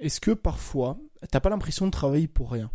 Est-ce 0.00 0.18
que 0.18 0.30
parfois, 0.30 0.98
t'as 1.30 1.40
pas 1.40 1.50
l'impression 1.50 1.84
de 1.84 1.90
travailler 1.90 2.26
pour 2.26 2.50
rien? 2.50 2.70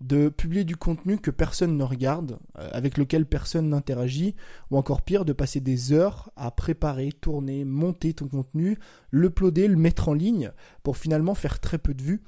De 0.00 0.28
publier 0.28 0.62
du 0.62 0.76
contenu 0.76 1.18
que 1.18 1.32
personne 1.32 1.76
ne 1.76 1.82
regarde, 1.82 2.38
euh, 2.56 2.68
avec 2.72 2.98
lequel 2.98 3.26
personne 3.26 3.68
n'interagit, 3.68 4.36
ou 4.70 4.78
encore 4.78 5.02
pire, 5.02 5.24
de 5.24 5.32
passer 5.32 5.60
des 5.60 5.92
heures 5.92 6.30
à 6.36 6.52
préparer, 6.52 7.10
tourner, 7.10 7.64
monter 7.64 8.14
ton 8.14 8.28
contenu, 8.28 8.78
le 9.10 9.30
ploder, 9.30 9.66
le 9.66 9.76
mettre 9.76 10.08
en 10.08 10.14
ligne, 10.14 10.52
pour 10.84 10.96
finalement 10.96 11.34
faire 11.34 11.58
très 11.58 11.78
peu 11.78 11.94
de 11.94 12.02
vues? 12.02 12.22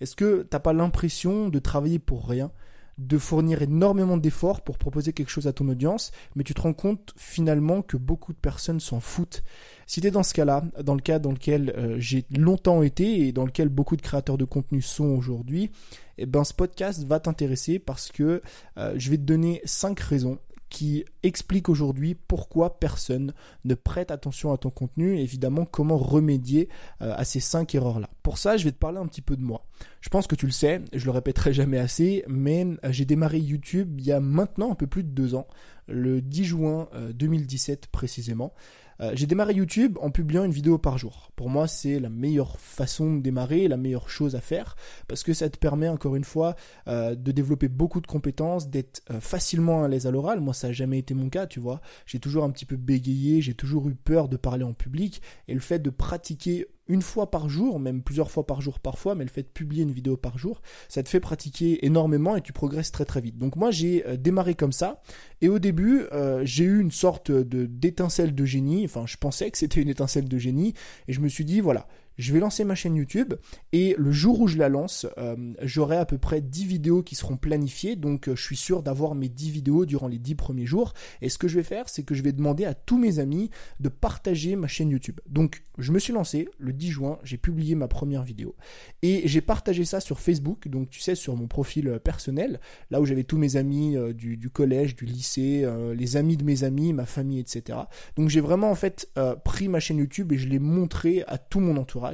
Est-ce 0.00 0.16
que 0.16 0.42
t'as 0.42 0.60
pas 0.60 0.74
l'impression 0.74 1.48
de 1.48 1.58
travailler 1.58 1.98
pour 1.98 2.28
rien? 2.28 2.52
De 2.98 3.16
fournir 3.16 3.62
énormément 3.62 4.16
d'efforts 4.16 4.60
pour 4.62 4.76
proposer 4.76 5.12
quelque 5.12 5.30
chose 5.30 5.46
à 5.46 5.52
ton 5.52 5.68
audience, 5.68 6.10
mais 6.34 6.42
tu 6.42 6.52
te 6.52 6.60
rends 6.60 6.72
compte 6.72 7.14
finalement 7.16 7.80
que 7.82 7.96
beaucoup 7.96 8.32
de 8.32 8.38
personnes 8.38 8.80
s'en 8.80 9.00
foutent. 9.00 9.42
Si 9.86 10.00
tu 10.00 10.08
es 10.08 10.10
dans 10.10 10.22
ce 10.22 10.34
cas-là, 10.34 10.64
dans 10.82 10.94
le 10.94 11.00
cas 11.00 11.18
dans 11.18 11.32
lequel 11.32 11.72
euh, 11.76 11.96
j'ai 11.98 12.24
longtemps 12.36 12.82
été 12.82 13.26
et 13.26 13.32
dans 13.32 13.46
lequel 13.46 13.68
beaucoup 13.68 13.96
de 13.96 14.02
créateurs 14.02 14.36
de 14.36 14.44
contenu 14.44 14.82
sont 14.82 15.06
aujourd'hui, 15.06 15.70
eh 16.18 16.26
ben 16.26 16.44
ce 16.44 16.52
podcast 16.52 17.04
va 17.04 17.20
t'intéresser 17.20 17.78
parce 17.78 18.10
que 18.10 18.42
euh, 18.76 18.94
je 18.96 19.10
vais 19.10 19.16
te 19.16 19.22
donner 19.22 19.62
5 19.64 19.98
raisons 20.00 20.38
qui 20.68 21.04
explique 21.22 21.68
aujourd'hui 21.68 22.14
pourquoi 22.14 22.78
personne 22.78 23.32
ne 23.64 23.74
prête 23.74 24.10
attention 24.10 24.52
à 24.52 24.58
ton 24.58 24.70
contenu 24.70 25.16
et 25.18 25.22
évidemment 25.22 25.64
comment 25.64 25.96
remédier 25.96 26.68
euh, 27.02 27.14
à 27.16 27.24
ces 27.24 27.40
cinq 27.40 27.74
erreurs-là. 27.74 28.08
Pour 28.22 28.38
ça, 28.38 28.56
je 28.56 28.64
vais 28.64 28.72
te 28.72 28.78
parler 28.78 28.98
un 28.98 29.06
petit 29.06 29.22
peu 29.22 29.36
de 29.36 29.42
moi. 29.42 29.66
Je 30.00 30.08
pense 30.08 30.26
que 30.26 30.34
tu 30.34 30.46
le 30.46 30.52
sais, 30.52 30.82
je 30.92 31.04
le 31.04 31.10
répéterai 31.10 31.52
jamais 31.52 31.78
assez, 31.78 32.24
mais 32.28 32.66
euh, 32.84 32.92
j'ai 32.92 33.04
démarré 33.04 33.38
YouTube 33.38 34.00
il 34.00 34.06
y 34.06 34.12
a 34.12 34.20
maintenant 34.20 34.70
un 34.70 34.74
peu 34.74 34.86
plus 34.86 35.04
de 35.04 35.10
deux 35.10 35.34
ans, 35.34 35.46
le 35.86 36.20
10 36.20 36.44
juin 36.44 36.88
2017 37.14 37.84
euh, 37.84 37.88
précisément. 37.90 38.52
Euh, 39.00 39.12
j'ai 39.14 39.26
démarré 39.26 39.54
YouTube 39.54 39.96
en 40.00 40.10
publiant 40.10 40.44
une 40.44 40.52
vidéo 40.52 40.78
par 40.78 40.98
jour. 40.98 41.30
Pour 41.36 41.50
moi, 41.50 41.68
c'est 41.68 42.00
la 42.00 42.08
meilleure 42.08 42.58
façon 42.58 43.14
de 43.14 43.20
démarrer, 43.20 43.68
la 43.68 43.76
meilleure 43.76 44.10
chose 44.10 44.34
à 44.34 44.40
faire, 44.40 44.76
parce 45.06 45.22
que 45.22 45.32
ça 45.32 45.48
te 45.48 45.58
permet 45.58 45.88
encore 45.88 46.16
une 46.16 46.24
fois 46.24 46.56
euh, 46.88 47.14
de 47.14 47.32
développer 47.32 47.68
beaucoup 47.68 48.00
de 48.00 48.06
compétences, 48.06 48.68
d'être 48.68 49.02
euh, 49.10 49.20
facilement 49.20 49.84
à 49.84 49.88
l'aise 49.88 50.06
à 50.06 50.10
l'oral. 50.10 50.40
Moi, 50.40 50.54
ça 50.54 50.68
n'a 50.68 50.72
jamais 50.72 50.98
été 50.98 51.14
mon 51.14 51.28
cas, 51.28 51.46
tu 51.46 51.60
vois. 51.60 51.80
J'ai 52.06 52.18
toujours 52.18 52.44
un 52.44 52.50
petit 52.50 52.66
peu 52.66 52.76
bégayé, 52.76 53.40
j'ai 53.40 53.54
toujours 53.54 53.88
eu 53.88 53.94
peur 53.94 54.28
de 54.28 54.36
parler 54.36 54.64
en 54.64 54.72
public, 54.72 55.22
et 55.46 55.54
le 55.54 55.60
fait 55.60 55.78
de 55.78 55.90
pratiquer 55.90 56.66
une 56.88 57.02
fois 57.02 57.30
par 57.30 57.48
jour, 57.48 57.78
même 57.78 58.02
plusieurs 58.02 58.30
fois 58.30 58.46
par 58.46 58.60
jour 58.60 58.80
parfois, 58.80 59.14
mais 59.14 59.24
le 59.24 59.30
fait 59.30 59.42
de 59.42 59.48
publier 59.48 59.82
une 59.82 59.92
vidéo 59.92 60.16
par 60.16 60.38
jour, 60.38 60.60
ça 60.88 61.02
te 61.02 61.08
fait 61.08 61.20
pratiquer 61.20 61.84
énormément 61.86 62.36
et 62.36 62.40
tu 62.40 62.52
progresses 62.52 62.90
très 62.90 63.04
très 63.04 63.20
vite. 63.20 63.36
Donc 63.36 63.56
moi 63.56 63.70
j'ai 63.70 64.06
euh, 64.06 64.16
démarré 64.16 64.54
comme 64.54 64.72
ça. 64.72 65.02
Et 65.40 65.48
au 65.48 65.58
début 65.58 66.04
euh, 66.12 66.42
j'ai 66.44 66.64
eu 66.64 66.80
une 66.80 66.90
sorte 66.90 67.30
de 67.30 67.66
d'étincelle 67.66 68.34
de 68.34 68.44
génie, 68.44 68.84
enfin 68.84 69.04
je 69.06 69.16
pensais 69.16 69.50
que 69.50 69.58
c'était 69.58 69.80
une 69.80 69.88
étincelle 69.88 70.28
de 70.28 70.38
génie. 70.38 70.74
Et 71.06 71.12
je 71.12 71.20
me 71.20 71.28
suis 71.28 71.44
dit 71.44 71.60
voilà, 71.60 71.86
je 72.18 72.32
vais 72.32 72.40
lancer 72.40 72.64
ma 72.64 72.74
chaîne 72.74 72.96
YouTube 72.96 73.34
et 73.72 73.94
le 73.96 74.10
jour 74.10 74.40
où 74.40 74.48
je 74.48 74.58
la 74.58 74.68
lance, 74.68 75.06
euh, 75.18 75.54
j'aurai 75.62 75.96
à 75.96 76.04
peu 76.04 76.18
près 76.18 76.40
10 76.40 76.66
vidéos 76.66 77.02
qui 77.02 77.14
seront 77.14 77.36
planifiées. 77.36 77.96
Donc 77.96 78.28
euh, 78.28 78.36
je 78.36 78.42
suis 78.42 78.56
sûr 78.56 78.82
d'avoir 78.82 79.14
mes 79.14 79.28
10 79.28 79.50
vidéos 79.50 79.86
durant 79.86 80.08
les 80.08 80.18
10 80.18 80.34
premiers 80.34 80.66
jours. 80.66 80.94
Et 81.22 81.28
ce 81.28 81.38
que 81.38 81.46
je 81.48 81.54
vais 81.54 81.62
faire, 81.62 81.88
c'est 81.88 82.02
que 82.02 82.14
je 82.14 82.22
vais 82.22 82.32
demander 82.32 82.64
à 82.64 82.74
tous 82.74 82.98
mes 82.98 83.20
amis 83.20 83.50
de 83.78 83.88
partager 83.88 84.56
ma 84.56 84.66
chaîne 84.66 84.90
YouTube. 84.90 85.20
Donc 85.28 85.62
je 85.78 85.92
me 85.92 86.00
suis 86.00 86.12
lancé 86.12 86.48
le 86.58 86.72
10 86.72 86.90
juin, 86.90 87.18
j'ai 87.22 87.36
publié 87.36 87.76
ma 87.76 87.86
première 87.86 88.24
vidéo 88.24 88.56
et 89.02 89.22
j'ai 89.26 89.40
partagé 89.40 89.84
ça 89.84 90.00
sur 90.00 90.18
Facebook. 90.18 90.66
Donc 90.66 90.90
tu 90.90 91.00
sais, 91.00 91.14
sur 91.14 91.36
mon 91.36 91.46
profil 91.46 91.86
euh, 91.86 91.98
personnel, 92.00 92.60
là 92.90 93.00
où 93.00 93.06
j'avais 93.06 93.24
tous 93.24 93.38
mes 93.38 93.56
amis 93.56 93.96
du, 94.14 94.50
collège, 94.50 94.96
du 94.96 95.04
lycée, 95.04 95.66
les 95.94 96.16
amis 96.16 96.36
de 96.36 96.44
mes 96.44 96.64
amis, 96.64 96.92
ma 96.92 97.06
famille, 97.06 97.38
etc. 97.38 97.78
Donc 98.16 98.28
j'ai 98.28 98.40
vraiment 98.40 98.70
en 98.70 98.74
fait 98.74 99.10
pris 99.44 99.68
ma 99.68 99.78
chaîne 99.80 99.98
YouTube 99.98 100.32
et 100.32 100.38
je 100.38 100.48
l'ai 100.48 100.58
montré 100.58 101.22
à 101.26 101.38
tout 101.38 101.60
mon 101.60 101.76
entourage. 101.76 102.07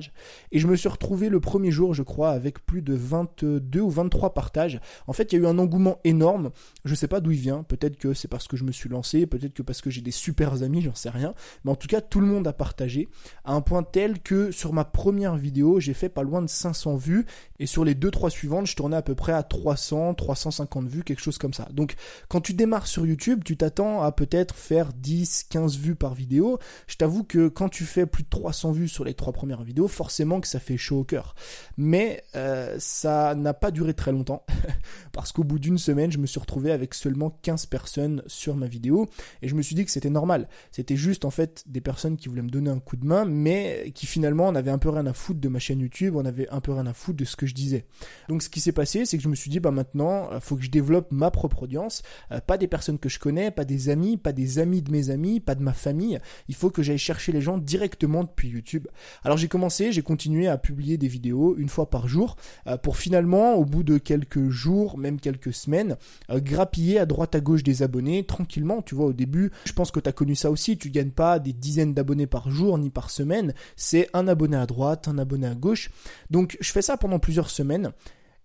Et 0.52 0.58
je 0.58 0.66
me 0.66 0.76
suis 0.76 0.88
retrouvé 0.88 1.28
le 1.28 1.40
premier 1.40 1.70
jour, 1.70 1.94
je 1.94 2.02
crois, 2.02 2.30
avec 2.30 2.64
plus 2.64 2.82
de 2.82 2.94
22 2.94 3.80
ou 3.80 3.90
23 3.90 4.34
partages. 4.34 4.80
En 5.06 5.12
fait, 5.12 5.32
il 5.32 5.36
y 5.36 5.38
a 5.38 5.42
eu 5.42 5.46
un 5.46 5.58
engouement 5.58 5.98
énorme. 6.04 6.50
Je 6.84 6.94
sais 6.94 7.08
pas 7.08 7.20
d'où 7.20 7.30
il 7.30 7.38
vient. 7.38 7.62
Peut-être 7.62 7.96
que 7.96 8.14
c'est 8.14 8.28
parce 8.28 8.48
que 8.48 8.56
je 8.56 8.64
me 8.64 8.72
suis 8.72 8.88
lancé, 8.88 9.26
peut-être 9.26 9.54
que 9.54 9.62
parce 9.62 9.80
que 9.80 9.90
j'ai 9.90 10.00
des 10.00 10.10
super 10.10 10.62
amis, 10.62 10.82
j'en 10.82 10.94
sais 10.94 11.10
rien. 11.10 11.34
Mais 11.64 11.70
en 11.70 11.76
tout 11.76 11.88
cas, 11.88 12.00
tout 12.00 12.20
le 12.20 12.26
monde 12.26 12.46
a 12.46 12.52
partagé 12.52 13.08
à 13.44 13.52
un 13.54 13.60
point 13.60 13.82
tel 13.82 14.20
que 14.20 14.50
sur 14.50 14.72
ma 14.72 14.84
première 14.84 15.36
vidéo, 15.36 15.80
j'ai 15.80 15.94
fait 15.94 16.08
pas 16.08 16.22
loin 16.22 16.42
de 16.42 16.48
500 16.48 16.96
vues. 16.96 17.26
Et 17.60 17.66
sur 17.66 17.84
les 17.84 17.94
2-3 17.94 18.30
suivantes, 18.30 18.66
je 18.66 18.74
tournais 18.74 18.96
à 18.96 19.02
peu 19.02 19.14
près 19.14 19.32
à 19.32 19.42
300, 19.42 20.14
350 20.14 20.88
vues, 20.88 21.04
quelque 21.04 21.22
chose 21.22 21.38
comme 21.38 21.54
ça. 21.54 21.68
Donc, 21.72 21.94
quand 22.28 22.40
tu 22.40 22.52
démarres 22.52 22.86
sur 22.86 23.06
YouTube, 23.06 23.42
tu 23.44 23.56
t'attends 23.56 24.02
à 24.02 24.12
peut-être 24.12 24.54
faire 24.54 24.92
10, 24.92 25.44
15 25.50 25.78
vues 25.78 25.94
par 25.94 26.14
vidéo. 26.14 26.58
Je 26.86 26.96
t'avoue 26.96 27.22
que 27.22 27.48
quand 27.48 27.68
tu 27.68 27.84
fais 27.84 28.06
plus 28.06 28.24
de 28.24 28.28
300 28.28 28.72
vues 28.72 28.88
sur 28.88 29.04
les 29.04 29.14
trois 29.14 29.32
premières 29.32 29.62
vidéos, 29.62 29.88
forcément 29.88 30.40
que 30.40 30.48
ça 30.48 30.58
fait 30.58 30.76
chaud 30.76 31.00
au 31.00 31.04
cœur. 31.04 31.34
Mais 31.76 32.24
euh, 32.34 32.76
ça 32.78 33.34
n'a 33.34 33.54
pas 33.54 33.70
duré 33.70 33.94
très 33.94 34.12
longtemps, 34.12 34.44
parce 35.12 35.32
qu'au 35.32 35.44
bout 35.44 35.58
d'une 35.58 35.78
semaine, 35.78 36.10
je 36.10 36.18
me 36.18 36.26
suis 36.26 36.40
retrouvé 36.40 36.72
avec 36.72 36.94
seulement 36.94 37.38
15 37.42 37.66
personnes 37.66 38.22
sur 38.26 38.56
ma 38.56 38.66
vidéo, 38.66 39.08
et 39.42 39.48
je 39.48 39.54
me 39.54 39.62
suis 39.62 39.74
dit 39.74 39.84
que 39.84 39.90
c'était 39.90 40.10
normal. 40.10 40.48
C'était 40.72 40.96
juste 40.96 41.24
en 41.24 41.30
fait 41.30 41.62
des 41.66 41.80
personnes 41.80 42.16
qui 42.16 42.28
voulaient 42.28 42.42
me 42.42 42.50
donner 42.50 42.70
un 42.70 42.80
coup 42.80 42.96
de 42.96 43.06
main, 43.06 43.24
mais 43.24 43.92
qui 43.94 44.06
finalement 44.06 44.48
en 44.48 44.54
avaient 44.54 44.70
un 44.70 44.78
peu 44.78 44.88
rien 44.90 45.06
à 45.06 45.12
foutre 45.12 45.40
de 45.40 45.48
ma 45.48 45.58
chaîne 45.58 45.80
YouTube, 45.80 46.16
on 46.16 46.24
avait 46.24 46.48
un 46.50 46.60
peu 46.60 46.72
rien 46.72 46.86
à 46.86 46.92
foutre 46.92 47.18
de 47.18 47.24
ce 47.24 47.36
que 47.36 47.46
je 47.46 47.53
disais. 47.54 47.86
Donc 48.28 48.42
ce 48.42 48.48
qui 48.48 48.60
s'est 48.60 48.72
passé, 48.72 49.06
c'est 49.06 49.16
que 49.16 49.22
je 49.22 49.28
me 49.28 49.34
suis 49.34 49.50
dit, 49.50 49.60
bah 49.60 49.70
maintenant, 49.70 50.30
euh, 50.32 50.40
faut 50.40 50.56
que 50.56 50.62
je 50.62 50.70
développe 50.70 51.10
ma 51.10 51.30
propre 51.30 51.62
audience, 51.62 52.02
euh, 52.32 52.40
pas 52.40 52.58
des 52.58 52.66
personnes 52.66 52.98
que 52.98 53.08
je 53.08 53.18
connais, 53.18 53.50
pas 53.50 53.64
des 53.64 53.88
amis, 53.88 54.16
pas 54.16 54.32
des 54.32 54.58
amis 54.58 54.82
de 54.82 54.90
mes 54.90 55.10
amis, 55.10 55.40
pas 55.40 55.54
de 55.54 55.62
ma 55.62 55.72
famille, 55.72 56.20
il 56.48 56.54
faut 56.54 56.70
que 56.70 56.82
j'aille 56.82 56.98
chercher 56.98 57.32
les 57.32 57.40
gens 57.40 57.58
directement 57.58 58.24
depuis 58.24 58.48
YouTube. 58.48 58.86
Alors 59.22 59.38
j'ai 59.38 59.48
commencé 59.48 59.92
j'ai 59.92 60.02
continué 60.02 60.48
à 60.48 60.58
publier 60.58 60.98
des 60.98 61.08
vidéos 61.08 61.56
une 61.56 61.68
fois 61.68 61.88
par 61.88 62.08
jour 62.08 62.36
euh, 62.66 62.76
pour 62.76 62.96
finalement, 62.96 63.54
au 63.54 63.64
bout 63.64 63.82
de 63.82 63.98
quelques 63.98 64.50
jours, 64.50 64.98
même 64.98 65.20
quelques 65.20 65.52
semaines, 65.52 65.96
grappiller 66.30 66.98
à 66.98 67.06
droite 67.06 67.34
à 67.34 67.40
gauche 67.40 67.62
des 67.62 67.82
abonnés 67.82 68.24
tranquillement. 68.24 68.82
Tu 68.82 68.94
vois, 68.94 69.06
au 69.06 69.12
début, 69.12 69.52
je 69.64 69.72
pense 69.72 69.90
que 69.90 70.00
tu 70.00 70.08
as 70.08 70.12
connu 70.12 70.34
ça 70.34 70.50
aussi. 70.50 70.76
Tu 70.76 70.90
gagnes 70.90 71.10
pas 71.10 71.38
des 71.38 71.52
dizaines 71.52 71.94
d'abonnés 71.94 72.26
par 72.26 72.50
jour 72.50 72.76
ni 72.78 72.90
par 72.90 73.10
semaine. 73.10 73.54
C'est 73.76 74.08
un 74.12 74.28
abonné 74.28 74.56
à 74.56 74.66
droite, 74.66 75.08
un 75.08 75.18
abonné 75.18 75.46
à 75.46 75.54
gauche. 75.54 75.90
Donc, 76.30 76.56
je 76.60 76.72
fais 76.72 76.82
ça 76.82 76.96
pendant 76.96 77.18
plusieurs 77.18 77.33
semaines. 77.42 77.92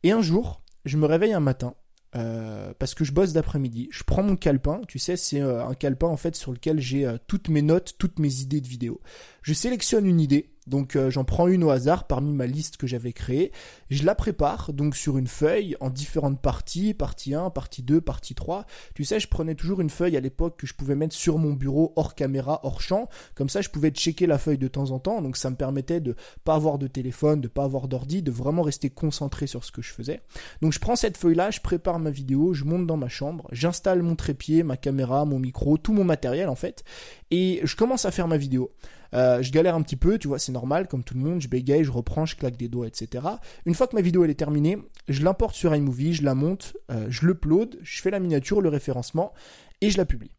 Et 0.03 0.11
un 0.11 0.21
jour, 0.21 0.61
je 0.85 0.97
me 0.97 1.05
réveille 1.05 1.33
un 1.33 1.39
matin 1.39 1.75
euh, 2.15 2.73
parce 2.79 2.95
que 2.95 3.03
je 3.03 3.11
bosse 3.11 3.33
d'après-midi. 3.33 3.89
Je 3.91 4.03
prends 4.03 4.23
mon 4.23 4.35
calepin, 4.35 4.81
tu 4.87 4.99
sais, 4.99 5.17
c'est 5.17 5.41
un 5.41 5.73
calepin 5.73 6.07
en 6.07 6.17
fait 6.17 6.35
sur 6.35 6.51
lequel 6.51 6.79
j'ai 6.79 7.09
toutes 7.27 7.49
mes 7.49 7.61
notes, 7.61 7.95
toutes 7.97 8.19
mes 8.19 8.41
idées 8.41 8.61
de 8.61 8.67
vidéos. 8.67 9.01
Je 9.41 9.53
sélectionne 9.53 10.05
une 10.05 10.19
idée, 10.19 10.51
donc 10.69 10.95
euh, 10.95 11.09
j'en 11.09 11.23
prends 11.23 11.47
une 11.47 11.63
au 11.63 11.69
hasard 11.69 12.07
parmi 12.07 12.31
ma 12.31 12.45
liste 12.45 12.77
que 12.77 12.87
j'avais 12.87 13.13
créée. 13.13 13.51
Je 13.89 14.03
la 14.03 14.15
prépare 14.15 14.71
donc 14.73 14.95
sur 14.95 15.17
une 15.17 15.27
feuille 15.27 15.75
en 15.79 15.89
différentes 15.89 16.41
parties, 16.41 16.93
partie 16.93 17.33
1, 17.33 17.49
partie 17.49 17.81
2, 17.81 18.01
partie 18.01 18.35
3. 18.35 18.65
Tu 18.93 19.03
sais, 19.03 19.19
je 19.19 19.27
prenais 19.27 19.55
toujours 19.55 19.81
une 19.81 19.89
feuille 19.89 20.15
à 20.15 20.19
l'époque 20.19 20.57
que 20.57 20.67
je 20.67 20.73
pouvais 20.73 20.95
mettre 20.95 21.15
sur 21.15 21.37
mon 21.37 21.53
bureau 21.53 21.93
hors 21.95 22.15
caméra, 22.15 22.61
hors 22.63 22.81
champ. 22.81 23.09
Comme 23.35 23.49
ça, 23.49 23.61
je 23.61 23.69
pouvais 23.69 23.89
checker 23.89 24.27
la 24.27 24.37
feuille 24.37 24.57
de 24.57 24.67
temps 24.67 24.91
en 24.91 24.99
temps. 24.99 25.21
Donc 25.21 25.37
ça 25.37 25.49
me 25.49 25.55
permettait 25.55 25.99
de 25.99 26.15
pas 26.43 26.55
avoir 26.55 26.77
de 26.77 26.87
téléphone, 26.87 27.41
de 27.41 27.47
pas 27.47 27.63
avoir 27.63 27.87
d'ordi, 27.87 28.21
de 28.21 28.31
vraiment 28.31 28.61
rester 28.61 28.89
concentré 28.89 29.47
sur 29.47 29.63
ce 29.63 29.71
que 29.71 29.81
je 29.81 29.91
faisais. 29.91 30.21
Donc 30.61 30.73
je 30.73 30.79
prends 30.79 30.95
cette 30.95 31.17
feuille-là, 31.17 31.51
je 31.51 31.59
prépare 31.59 31.99
ma 31.99 32.11
vidéo, 32.11 32.53
je 32.53 32.63
monte 32.63 32.85
dans 32.85 32.97
ma 32.97 33.09
chambre, 33.09 33.47
j'installe 33.51 34.03
mon 34.03 34.15
trépied, 34.15 34.63
ma 34.63 34.77
caméra, 34.77 35.25
mon 35.25 35.39
micro, 35.39 35.77
tout 35.77 35.93
mon 35.93 36.03
matériel 36.03 36.49
en 36.49 36.55
fait, 36.55 36.83
et 37.31 37.61
je 37.63 37.75
commence 37.75 38.05
à 38.05 38.11
faire 38.11 38.27
ma 38.27 38.37
vidéo. 38.37 38.71
Euh, 39.13 39.41
je 39.41 39.51
galère 39.51 39.75
un 39.75 39.81
petit 39.81 39.95
peu, 39.95 40.17
tu 40.17 40.27
vois, 40.27 40.39
c'est 40.39 40.51
normal, 40.51 40.87
comme 40.87 41.03
tout 41.03 41.15
le 41.15 41.21
monde, 41.21 41.41
je 41.41 41.47
bégaye, 41.47 41.83
je 41.83 41.91
reprends, 41.91 42.25
je 42.25 42.35
claque 42.35 42.57
des 42.57 42.67
doigts, 42.67 42.87
etc. 42.87 43.25
Une 43.65 43.73
fois 43.73 43.87
que 43.87 43.95
ma 43.95 44.01
vidéo 44.01 44.23
elle 44.23 44.29
est 44.29 44.35
terminée, 44.35 44.77
je 45.07 45.23
l'importe 45.23 45.55
sur 45.55 45.75
iMovie, 45.75 46.13
je 46.13 46.23
la 46.23 46.35
monte, 46.35 46.77
euh, 46.91 47.07
je 47.09 47.25
l'upload, 47.25 47.79
je 47.81 48.01
fais 48.01 48.11
la 48.11 48.19
miniature, 48.19 48.61
le 48.61 48.69
référencement, 48.69 49.33
et 49.81 49.89
je 49.89 49.97
la 49.97 50.05
publie. 50.05 50.31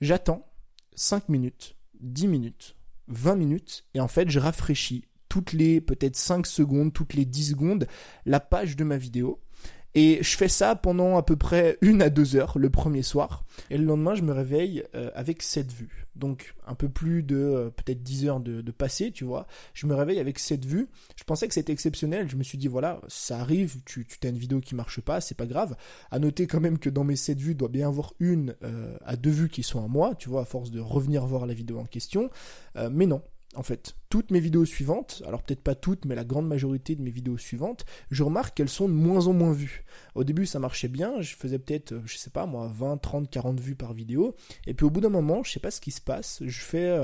J'attends 0.00 0.46
5 0.94 1.28
minutes, 1.28 1.76
10 2.00 2.28
minutes, 2.28 2.76
20 3.08 3.36
minutes, 3.36 3.84
et 3.94 4.00
en 4.00 4.08
fait, 4.08 4.30
je 4.30 4.38
rafraîchis 4.38 5.04
toutes 5.28 5.52
les 5.52 5.80
peut-être 5.80 6.16
5 6.16 6.46
secondes, 6.46 6.92
toutes 6.92 7.14
les 7.14 7.24
10 7.24 7.50
secondes, 7.50 7.88
la 8.24 8.40
page 8.40 8.76
de 8.76 8.84
ma 8.84 8.96
vidéo. 8.96 9.40
Et 9.94 10.18
je 10.22 10.36
fais 10.36 10.48
ça 10.48 10.74
pendant 10.74 11.16
à 11.16 11.22
peu 11.22 11.36
près 11.36 11.78
une 11.80 12.02
à 12.02 12.10
deux 12.10 12.36
heures 12.36 12.58
le 12.58 12.68
premier 12.68 13.02
soir. 13.02 13.44
Et 13.70 13.78
le 13.78 13.84
lendemain, 13.84 14.14
je 14.14 14.22
me 14.22 14.32
réveille 14.32 14.84
euh, 14.94 15.10
avec 15.14 15.42
cette 15.42 15.72
vue. 15.72 16.06
Donc 16.16 16.54
un 16.66 16.74
peu 16.74 16.88
plus 16.88 17.22
de 17.22 17.36
euh, 17.36 17.70
peut-être 17.70 18.02
10 18.02 18.26
heures 18.26 18.40
de, 18.40 18.62
passé, 18.72 19.12
tu 19.12 19.24
vois. 19.24 19.46
Je 19.72 19.86
me 19.86 19.94
réveille 19.94 20.18
avec 20.18 20.38
cette 20.38 20.64
vue. 20.64 20.88
Je 21.16 21.24
pensais 21.24 21.46
que 21.46 21.54
c'était 21.54 21.72
exceptionnel. 21.72 22.28
Je 22.28 22.36
me 22.36 22.42
suis 22.42 22.58
dit, 22.58 22.66
voilà, 22.66 23.00
ça 23.06 23.38
arrive, 23.38 23.76
tu, 23.84 24.04
tu 24.04 24.26
as 24.26 24.30
une 24.30 24.38
vidéo 24.38 24.60
qui 24.60 24.74
marche 24.74 25.00
pas, 25.00 25.20
c'est 25.20 25.36
pas 25.36 25.46
grave. 25.46 25.76
À 26.10 26.18
noter 26.18 26.46
quand 26.46 26.60
même 26.60 26.78
que 26.78 26.90
dans 26.90 27.04
mes 27.04 27.16
7 27.16 27.38
vues, 27.38 27.52
il 27.52 27.56
doit 27.56 27.68
bien 27.68 27.88
avoir 27.88 28.14
une 28.18 28.54
euh, 28.64 28.96
à 29.04 29.16
deux 29.16 29.30
vues 29.30 29.48
qui 29.48 29.62
sont 29.62 29.84
à 29.84 29.88
moi, 29.88 30.14
tu 30.16 30.28
vois, 30.28 30.42
à 30.42 30.44
force 30.44 30.70
de 30.70 30.80
revenir 30.80 31.24
voir 31.24 31.46
la 31.46 31.54
vidéo 31.54 31.78
en 31.78 31.84
question. 31.86 32.30
mais 32.90 33.06
non, 33.06 33.22
en 33.56 33.62
fait. 33.62 33.94
Toutes 34.08 34.30
mes 34.30 34.40
vidéos 34.40 34.64
suivantes, 34.64 35.22
alors 35.26 35.42
peut-être 35.42 35.62
pas 35.62 35.74
toutes, 35.74 36.04
mais 36.04 36.14
la 36.14 36.24
grande 36.24 36.46
majorité 36.46 36.94
de 36.94 37.02
mes 37.02 37.10
vidéos 37.10 37.38
suivantes, 37.38 37.84
je 38.10 38.22
remarque 38.22 38.56
qu'elles 38.56 38.68
sont 38.68 38.88
de 38.88 38.94
moins 38.94 39.26
en 39.26 39.32
moins 39.32 39.52
vues. 39.52 39.84
Au 40.14 40.24
début, 40.24 40.46
ça 40.46 40.58
marchait 40.58 40.88
bien, 40.88 41.20
je 41.20 41.34
faisais 41.34 41.58
peut-être, 41.58 41.92
euh, 41.92 42.02
je 42.04 42.16
sais 42.16 42.30
pas 42.30 42.46
moi, 42.46 42.70
20, 42.72 42.98
30, 42.98 43.30
40 43.30 43.60
vues 43.60 43.74
par 43.74 43.92
vidéo, 43.92 44.36
et 44.66 44.74
puis 44.74 44.86
au 44.86 44.90
bout 44.90 45.00
d'un 45.00 45.08
moment, 45.08 45.42
je 45.42 45.52
sais 45.52 45.60
pas 45.60 45.70
ce 45.70 45.80
qui 45.80 45.90
se 45.90 46.00
passe, 46.00 46.42
je 46.44 46.60
fais 46.60 46.98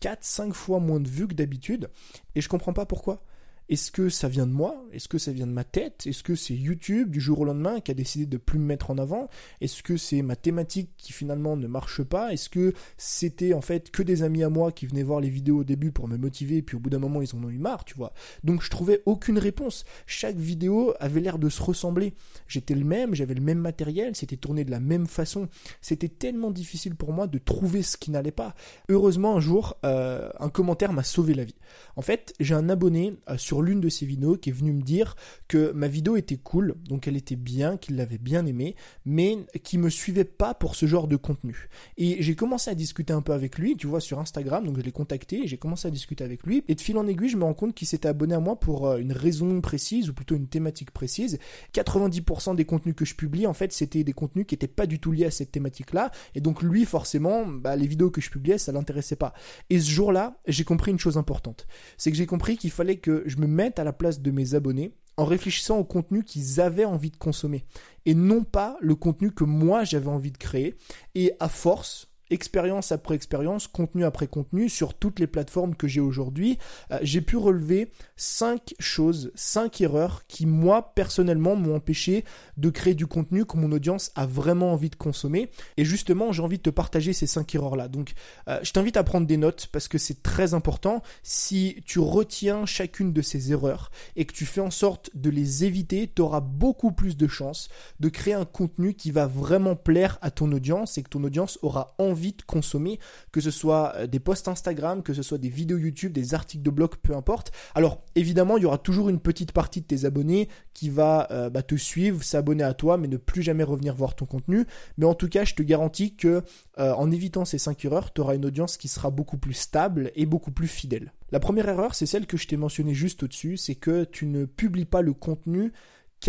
4, 0.00 0.18
euh, 0.18 0.22
5 0.22 0.54
fois 0.54 0.80
moins 0.80 1.00
de 1.00 1.08
vues 1.08 1.26
que 1.26 1.34
d'habitude, 1.34 1.90
et 2.34 2.40
je 2.40 2.48
comprends 2.48 2.72
pas 2.72 2.86
pourquoi. 2.86 3.22
Est-ce 3.68 3.90
que 3.90 4.10
ça 4.10 4.28
vient 4.28 4.46
de 4.46 4.52
moi? 4.52 4.84
Est-ce 4.92 5.08
que 5.08 5.16
ça 5.16 5.32
vient 5.32 5.46
de 5.46 5.52
ma 5.52 5.64
tête? 5.64 6.06
Est-ce 6.06 6.22
que 6.22 6.34
c'est 6.34 6.54
YouTube 6.54 7.10
du 7.10 7.20
jour 7.20 7.40
au 7.40 7.44
lendemain 7.44 7.80
qui 7.80 7.90
a 7.90 7.94
décidé 7.94 8.26
de 8.26 8.36
plus 8.36 8.58
me 8.58 8.64
mettre 8.64 8.90
en 8.90 8.98
avant? 8.98 9.28
Est-ce 9.62 9.82
que 9.82 9.96
c'est 9.96 10.20
ma 10.20 10.36
thématique 10.36 10.90
qui 10.98 11.12
finalement 11.14 11.56
ne 11.56 11.66
marche 11.66 12.02
pas? 12.02 12.32
Est-ce 12.32 12.50
que 12.50 12.74
c'était 12.98 13.54
en 13.54 13.62
fait 13.62 13.90
que 13.90 14.02
des 14.02 14.22
amis 14.22 14.42
à 14.42 14.50
moi 14.50 14.70
qui 14.70 14.86
venaient 14.86 15.02
voir 15.02 15.20
les 15.20 15.30
vidéos 15.30 15.60
au 15.60 15.64
début 15.64 15.92
pour 15.92 16.08
me 16.08 16.18
motiver, 16.18 16.60
puis 16.60 16.76
au 16.76 16.80
bout 16.80 16.90
d'un 16.90 16.98
moment 16.98 17.22
ils 17.22 17.34
en 17.34 17.42
ont 17.42 17.48
eu 17.48 17.58
marre, 17.58 17.84
tu 17.84 17.94
vois? 17.94 18.12
Donc 18.42 18.62
je 18.62 18.68
trouvais 18.68 19.02
aucune 19.06 19.38
réponse. 19.38 19.84
Chaque 20.06 20.36
vidéo 20.36 20.92
avait 21.00 21.20
l'air 21.20 21.38
de 21.38 21.48
se 21.48 21.62
ressembler. 21.62 22.14
J'étais 22.46 22.74
le 22.74 22.84
même, 22.84 23.14
j'avais 23.14 23.34
le 23.34 23.40
même 23.40 23.58
matériel, 23.58 24.14
c'était 24.14 24.36
tourné 24.36 24.64
de 24.64 24.70
la 24.70 24.80
même 24.80 25.06
façon. 25.06 25.48
C'était 25.80 26.08
tellement 26.08 26.50
difficile 26.50 26.96
pour 26.96 27.12
moi 27.12 27.26
de 27.26 27.38
trouver 27.38 27.82
ce 27.82 27.96
qui 27.96 28.10
n'allait 28.10 28.30
pas. 28.30 28.54
Heureusement 28.90 29.36
un 29.36 29.40
jour, 29.40 29.78
euh, 29.86 30.28
un 30.38 30.50
commentaire 30.50 30.92
m'a 30.92 31.02
sauvé 31.02 31.32
la 31.32 31.44
vie. 31.44 31.56
En 31.96 32.02
fait, 32.02 32.34
j'ai 32.40 32.54
un 32.54 32.68
abonné 32.68 33.16
euh, 33.30 33.38
sur 33.38 33.53
l'une 33.62 33.80
de 33.80 33.88
ses 33.88 34.06
vidéos 34.06 34.36
qui 34.36 34.50
est 34.50 34.52
venu 34.52 34.72
me 34.72 34.82
dire 34.82 35.16
que 35.48 35.72
ma 35.72 35.88
vidéo 35.88 36.16
était 36.16 36.36
cool, 36.36 36.74
donc 36.88 37.08
elle 37.08 37.16
était 37.16 37.36
bien, 37.36 37.76
qu'il 37.76 37.96
l'avait 37.96 38.18
bien 38.18 38.46
aimée, 38.46 38.76
mais 39.04 39.38
qui 39.62 39.78
me 39.78 39.90
suivait 39.90 40.24
pas 40.24 40.54
pour 40.54 40.74
ce 40.74 40.86
genre 40.86 41.08
de 41.08 41.16
contenu. 41.16 41.68
Et 41.96 42.22
j'ai 42.22 42.34
commencé 42.34 42.70
à 42.70 42.74
discuter 42.74 43.12
un 43.12 43.22
peu 43.22 43.32
avec 43.32 43.58
lui, 43.58 43.76
tu 43.76 43.86
vois, 43.86 44.00
sur 44.00 44.18
Instagram, 44.18 44.64
donc 44.64 44.78
je 44.78 44.82
l'ai 44.82 44.92
contacté, 44.92 45.46
j'ai 45.46 45.58
commencé 45.58 45.88
à 45.88 45.90
discuter 45.90 46.24
avec 46.24 46.44
lui, 46.44 46.64
et 46.68 46.74
de 46.74 46.80
fil 46.80 46.96
en 46.98 47.06
aiguille, 47.06 47.28
je 47.28 47.36
me 47.36 47.44
rends 47.44 47.54
compte 47.54 47.74
qu'il 47.74 47.88
s'était 47.88 48.08
abonné 48.08 48.34
à 48.34 48.40
moi 48.40 48.58
pour 48.58 48.86
euh, 48.86 48.98
une 48.98 49.12
raison 49.12 49.60
précise, 49.60 50.08
ou 50.08 50.14
plutôt 50.14 50.36
une 50.36 50.48
thématique 50.48 50.90
précise. 50.90 51.38
90% 51.74 52.56
des 52.56 52.64
contenus 52.64 52.94
que 52.96 53.04
je 53.04 53.14
publie, 53.14 53.46
en 53.46 53.54
fait, 53.54 53.72
c'était 53.72 54.04
des 54.04 54.12
contenus 54.12 54.46
qui 54.46 54.54
n'étaient 54.54 54.66
pas 54.66 54.86
du 54.86 54.98
tout 54.98 55.12
liés 55.12 55.26
à 55.26 55.30
cette 55.30 55.52
thématique-là, 55.52 56.10
et 56.34 56.40
donc 56.40 56.62
lui, 56.62 56.84
forcément, 56.84 57.46
bah, 57.46 57.76
les 57.76 57.86
vidéos 57.86 58.10
que 58.10 58.20
je 58.20 58.30
publiais, 58.30 58.58
ça 58.58 58.72
l'intéressait 58.72 59.16
pas. 59.16 59.34
Et 59.70 59.78
ce 59.78 59.90
jour-là, 59.90 60.38
j'ai 60.46 60.64
compris 60.64 60.90
une 60.90 60.98
chose 60.98 61.16
importante. 61.16 61.66
C'est 61.96 62.10
que 62.10 62.16
j'ai 62.16 62.26
compris 62.26 62.56
qu'il 62.56 62.70
fallait 62.70 62.96
que 62.96 63.22
je 63.26 63.36
me 63.36 63.43
mette 63.46 63.78
à 63.78 63.84
la 63.84 63.92
place 63.92 64.20
de 64.20 64.30
mes 64.30 64.54
abonnés 64.54 64.94
en 65.16 65.24
réfléchissant 65.24 65.78
au 65.78 65.84
contenu 65.84 66.24
qu'ils 66.24 66.60
avaient 66.60 66.84
envie 66.84 67.10
de 67.10 67.16
consommer 67.16 67.64
et 68.04 68.14
non 68.14 68.42
pas 68.42 68.76
le 68.80 68.94
contenu 68.94 69.30
que 69.30 69.44
moi 69.44 69.84
j'avais 69.84 70.08
envie 70.08 70.32
de 70.32 70.38
créer. 70.38 70.74
Et 71.14 71.32
à 71.40 71.48
force, 71.48 72.13
expérience 72.30 72.92
après 72.92 73.14
expérience, 73.14 73.68
contenu 73.68 74.04
après 74.04 74.26
contenu, 74.26 74.68
sur 74.68 74.94
toutes 74.94 75.18
les 75.18 75.26
plateformes 75.26 75.74
que 75.74 75.86
j'ai 75.86 76.00
aujourd'hui, 76.00 76.58
euh, 76.90 76.98
j'ai 77.02 77.20
pu 77.20 77.36
relever 77.36 77.90
cinq 78.16 78.74
choses, 78.78 79.30
cinq 79.34 79.80
erreurs 79.80 80.26
qui, 80.26 80.46
moi, 80.46 80.94
personnellement, 80.94 81.56
m'ont 81.56 81.76
empêché 81.76 82.24
de 82.56 82.70
créer 82.70 82.94
du 82.94 83.06
contenu 83.06 83.44
que 83.44 83.56
mon 83.56 83.72
audience 83.72 84.10
a 84.14 84.26
vraiment 84.26 84.72
envie 84.72 84.90
de 84.90 84.96
consommer. 84.96 85.50
Et 85.76 85.84
justement, 85.84 86.32
j'ai 86.32 86.42
envie 86.42 86.58
de 86.58 86.62
te 86.62 86.70
partager 86.70 87.12
ces 87.12 87.26
cinq 87.26 87.54
erreurs-là. 87.54 87.88
Donc, 87.88 88.14
euh, 88.48 88.58
je 88.62 88.72
t'invite 88.72 88.96
à 88.96 89.04
prendre 89.04 89.26
des 89.26 89.36
notes 89.36 89.68
parce 89.72 89.88
que 89.88 89.98
c'est 89.98 90.22
très 90.22 90.54
important. 90.54 91.02
Si 91.22 91.82
tu 91.86 91.98
retiens 91.98 92.66
chacune 92.66 93.12
de 93.12 93.22
ces 93.22 93.52
erreurs 93.52 93.90
et 94.16 94.24
que 94.24 94.32
tu 94.32 94.46
fais 94.46 94.60
en 94.60 94.70
sorte 94.70 95.10
de 95.14 95.30
les 95.30 95.64
éviter, 95.64 96.10
tu 96.14 96.22
auras 96.22 96.40
beaucoup 96.40 96.92
plus 96.92 97.16
de 97.16 97.26
chances 97.26 97.68
de 98.00 98.08
créer 98.08 98.34
un 98.34 98.44
contenu 98.44 98.94
qui 98.94 99.10
va 99.10 99.26
vraiment 99.26 99.76
plaire 99.76 100.18
à 100.22 100.30
ton 100.30 100.50
audience 100.52 100.98
et 100.98 101.02
que 101.02 101.10
ton 101.10 101.24
audience 101.24 101.58
aura 101.62 101.94
envie 101.98 102.13
de 102.14 102.42
consommer, 102.42 102.98
que 103.32 103.40
ce 103.40 103.50
soit 103.50 103.94
euh, 103.96 104.06
des 104.06 104.20
posts 104.20 104.48
Instagram, 104.48 105.02
que 105.02 105.14
ce 105.14 105.22
soit 105.22 105.38
des 105.38 105.48
vidéos 105.48 105.78
YouTube, 105.78 106.12
des 106.12 106.34
articles 106.34 106.62
de 106.62 106.70
blog, 106.70 106.96
peu 107.02 107.14
importe. 107.14 107.52
Alors 107.74 108.02
évidemment, 108.14 108.56
il 108.56 108.62
y 108.62 108.66
aura 108.66 108.78
toujours 108.78 109.08
une 109.08 109.20
petite 109.20 109.52
partie 109.52 109.80
de 109.80 109.86
tes 109.86 110.04
abonnés 110.04 110.48
qui 110.72 110.88
va 110.90 111.28
euh, 111.30 111.50
bah, 111.50 111.62
te 111.62 111.74
suivre, 111.74 112.22
s'abonner 112.22 112.64
à 112.64 112.74
toi, 112.74 112.96
mais 112.96 113.08
ne 113.08 113.16
plus 113.16 113.42
jamais 113.42 113.64
revenir 113.64 113.94
voir 113.94 114.14
ton 114.14 114.26
contenu. 114.26 114.66
Mais 114.98 115.06
en 115.06 115.14
tout 115.14 115.28
cas, 115.28 115.44
je 115.44 115.54
te 115.54 115.62
garantis 115.62 116.16
que 116.16 116.42
euh, 116.78 116.92
en 116.92 117.10
évitant 117.10 117.44
ces 117.44 117.58
5 117.58 117.84
erreurs, 117.84 118.12
tu 118.12 118.20
auras 118.20 118.34
une 118.34 118.46
audience 118.46 118.76
qui 118.76 118.88
sera 118.88 119.10
beaucoup 119.10 119.38
plus 119.38 119.54
stable 119.54 120.10
et 120.14 120.26
beaucoup 120.26 120.50
plus 120.50 120.68
fidèle. 120.68 121.12
La 121.30 121.40
première 121.40 121.68
erreur, 121.68 121.94
c'est 121.94 122.06
celle 122.06 122.26
que 122.26 122.36
je 122.36 122.46
t'ai 122.46 122.56
mentionnée 122.56 122.94
juste 122.94 123.22
au-dessus, 123.22 123.56
c'est 123.56 123.74
que 123.74 124.04
tu 124.04 124.26
ne 124.26 124.44
publies 124.44 124.84
pas 124.84 125.02
le 125.02 125.12
contenu 125.12 125.72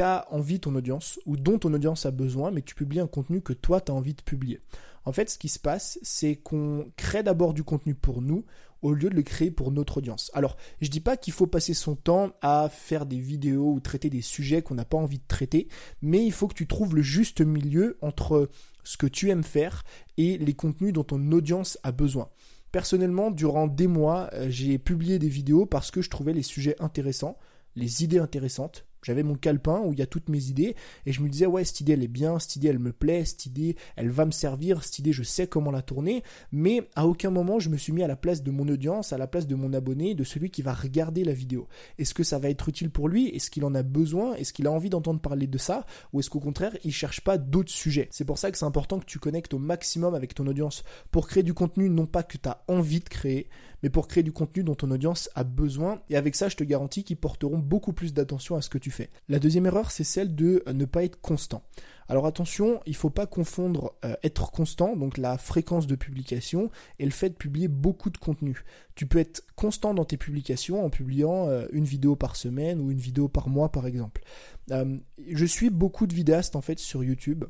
envie 0.03 0.59
ton 0.59 0.75
audience 0.75 1.19
ou 1.25 1.38
dont 1.38 1.59
ton 1.59 1.74
audience 1.74 2.06
a 2.06 2.12
besoin, 2.12 2.51
mais 2.51 2.62
tu 2.62 2.75
publies 2.75 3.00
un 3.00 3.07
contenu 3.07 3.42
que 3.42 3.53
toi 3.53 3.81
tu 3.81 3.92
as 3.92 3.95
envie 3.95 4.13
de 4.13 4.21
publier. 4.21 4.62
En 5.06 5.12
fait, 5.12 5.30
ce 5.30 5.38
qui 5.38 5.50
se 5.50 5.59
passe, 5.59 6.00
c'est 6.01 6.36
qu'on 6.36 6.92
crée 6.97 7.24
d'abord 7.24 7.53
du 7.53 7.63
contenu 7.63 7.94
pour 7.94 8.21
nous 8.21 8.44
au 8.81 8.94
lieu 8.94 9.09
de 9.09 9.15
le 9.15 9.24
créer 9.24 9.51
pour 9.51 9.71
notre 9.71 9.97
audience. 9.97 10.30
Alors, 10.33 10.57
je 10.81 10.89
dis 10.89 11.00
pas 11.00 11.18
qu'il 11.18 11.33
faut 11.33 11.47
passer 11.47 11.74
son 11.74 11.95
temps 11.95 12.31
à 12.42 12.69
faire 12.69 13.06
des 13.06 13.19
vidéos 13.19 13.71
ou 13.71 13.80
traiter 13.80 14.09
des 14.09 14.21
sujets 14.21 14.62
qu'on 14.62 14.75
n'a 14.75 14.86
pas 14.86 14.97
envie 14.97 15.18
de 15.18 15.27
traiter, 15.27 15.68
mais 16.01 16.24
il 16.24 16.31
faut 16.31 16.47
que 16.47 16.53
tu 16.53 16.68
trouves 16.68 16.95
le 16.95 17.01
juste 17.01 17.42
milieu 17.42 17.97
entre 18.01 18.50
ce 18.83 18.97
que 18.97 19.07
tu 19.07 19.30
aimes 19.30 19.44
faire 19.44 19.83
et 20.18 20.38
les 20.38 20.53
contenus 20.53 20.94
dont 20.94 21.03
ton 21.03 21.31
audience 21.31 21.80
a 21.83 21.92
besoin. 21.92 22.30
Personnellement, 22.71 23.31
durant 23.31 23.68
des 23.68 23.88
mois, 23.88 24.30
euh, 24.33 24.47
j'ai 24.50 24.77
publié 24.77 25.18
des 25.18 25.30
vidéos 25.30 25.65
parce 25.65 25.92
que 25.92 26.01
je 26.01 26.09
trouvais 26.09 26.33
les 26.33 26.44
sujets 26.44 26.75
intéressants, 26.80 27.38
les 27.75 28.03
idées 28.03 28.19
intéressantes, 28.19 28.86
j'avais 29.06 29.22
mon 29.22 29.36
calepin 29.36 29.81
où 29.81 29.94
il 29.94 30.00
y 30.00 30.02
a 30.02 30.07
toutes 30.07 30.30
mes 30.30 30.46
idées 30.46 30.75
et 31.06 31.12
je 31.12 31.22
me 31.22 31.30
disais 31.30 31.46
ouais 31.46 31.63
cette 31.63 31.80
idée 31.81 31.94
elle 31.94 32.04
est 32.04 32.07
bien, 32.07 32.40
cette 32.40 32.56
idée 32.56 32.69
elle 32.69 32.80
me 32.80 32.92
plaît, 32.92 33.24
cette 33.24 33.46
idée 33.46 33.75
elle 33.96 34.10
va 34.10 34.25
me 34.25 34.31
servir, 34.31 34.84
cette 34.84 34.98
idée 35.00 35.13
je 35.13 35.22
sais 35.22 35.46
comment 35.46 35.69
la 35.69 35.84
tourner, 35.84 36.24
mais 36.52 36.90
à 36.96 37.06
aucun 37.06 37.30
moment 37.30 37.60
je 37.60 37.69
me 37.69 37.78
suis 37.78 37.94
mis 37.94 38.02
à 38.02 38.07
la 38.07 38.16
place 38.16 38.42
de 38.42 38.50
mon 38.50 38.68
audience, 38.68 39.13
à 39.13 39.19
la 39.19 39.28
place 39.28 39.46
de 39.46 39.54
mon 39.54 39.74
abonné, 39.74 40.16
de 40.16 40.24
celui 40.24 40.50
qui 40.50 40.63
va 40.63 40.74
regarder 40.74 41.24
la 41.24 41.34
vidéo. 41.34 41.68
Est-ce 42.00 42.16
que 42.16 42.24
ça 42.24 42.40
va 42.40 42.50
être 42.50 42.68
utile 42.68 42.90
pour 42.90 43.07
lui? 43.07 43.28
Est-ce 43.30 43.52
qu'il 43.52 43.63
en 43.66 43.75
a 43.75 43.84
besoin? 43.84 44.34
Est-ce 44.34 44.54
qu'il 44.54 44.66
a 44.66 44.72
envie 44.72 44.90
d'entendre 44.90 45.19
parler 45.19 45.46
de 45.46 45.57
ça? 45.60 45.86
Ou 46.12 46.19
est-ce 46.19 46.31
qu'au 46.31 46.40
contraire 46.40 46.75
il 46.84 46.92
cherche 46.92 47.22
pas 47.22 47.38
d'autres 47.38 47.72
sujets? 47.72 48.07
C'est 48.10 48.25
pour 48.25 48.40
ça 48.40 48.50
que 48.50 48.57
c'est 48.57 48.66
important 48.66 49.00
que 49.00 49.06
tu 49.06 49.19
connectes 49.19 49.54
au 49.54 49.60
maximum 49.60 50.16
avec 50.16 50.34
ton 50.34 50.48
audience. 50.48 50.84
Pour 51.12 51.28
créer 51.28 51.44
du 51.44 51.54
contenu 51.54 51.90
non 51.90 52.07
pas 52.07 52.24
que 52.24 52.38
tu 52.38 52.50
as 52.50 52.63
envie 52.68 53.02
de 53.02 53.10
créer, 53.10 53.50
mais 53.86 53.92
pour 53.92 54.08
créer 54.08 54.24
du 54.24 54.32
contenu 54.32 54.64
dont 54.64 54.74
ton 54.74 54.90
audience 54.90 55.30
a 55.36 55.44
besoin. 55.44 56.02
Et 56.10 56.16
avec 56.16 56.34
ça, 56.34 56.50
je 56.50 56.56
te 56.56 56.64
garantis 56.64 57.04
qu'ils 57.04 57.18
porteront 57.18 57.60
beaucoup 57.60 57.94
plus 57.94 58.16
d'attention 58.16 58.56
à 58.56 58.64
ce 58.64 58.68
que 58.68 58.80
tu 58.80 58.90
fais. 58.90 59.12
La 59.30 59.38
deuxième 59.38 59.68
erreur, 59.68 59.92
c'est 59.92 60.04
celle 60.04 60.34
de 60.34 60.64
euh, 60.68 60.74
ne 60.74 60.86
pas 60.86 61.04
être 61.04 61.22
constant. 61.22 61.62
Alors 62.10 62.26
attention, 62.26 62.82
il 62.88 62.94
ne 62.94 62.96
faut 62.96 63.12
pas 63.12 63.28
confondre 63.28 63.94
euh, 64.04 64.16
être 64.24 64.50
constant, 64.50 64.96
donc 64.96 65.20
la 65.20 65.38
fréquence 65.38 65.86
de 65.86 65.94
publication, 65.94 66.72
et 66.98 67.06
le 67.06 67.12
fait 67.12 67.30
de 67.30 67.36
publier 67.36 67.68
beaucoup 67.68 68.10
de 68.10 68.18
contenu. 68.18 68.64
Tu 68.96 69.06
peux 69.06 69.20
être 69.20 69.44
constant 69.56 69.94
dans 69.94 70.04
tes 70.04 70.18
publications 70.18 70.84
en 70.84 70.90
publiant 70.90 71.48
euh, 71.50 71.68
une 71.72 71.86
vidéo 71.86 72.16
par 72.16 72.38
semaine 72.38 72.81
ou 72.81 72.90
une 72.90 72.98
vidéo 72.98 73.28
par 73.28 73.50
mois 73.50 73.72
par 73.72 73.86
exemple. 73.86 74.24
je 74.68 75.46
suis 75.46 75.70
beaucoup 75.70 76.08
de 76.08 76.16
vidéastes 76.16 76.56
en 76.56 76.62
fait 76.62 76.80
sur 76.80 77.04
YouTube 77.04 77.46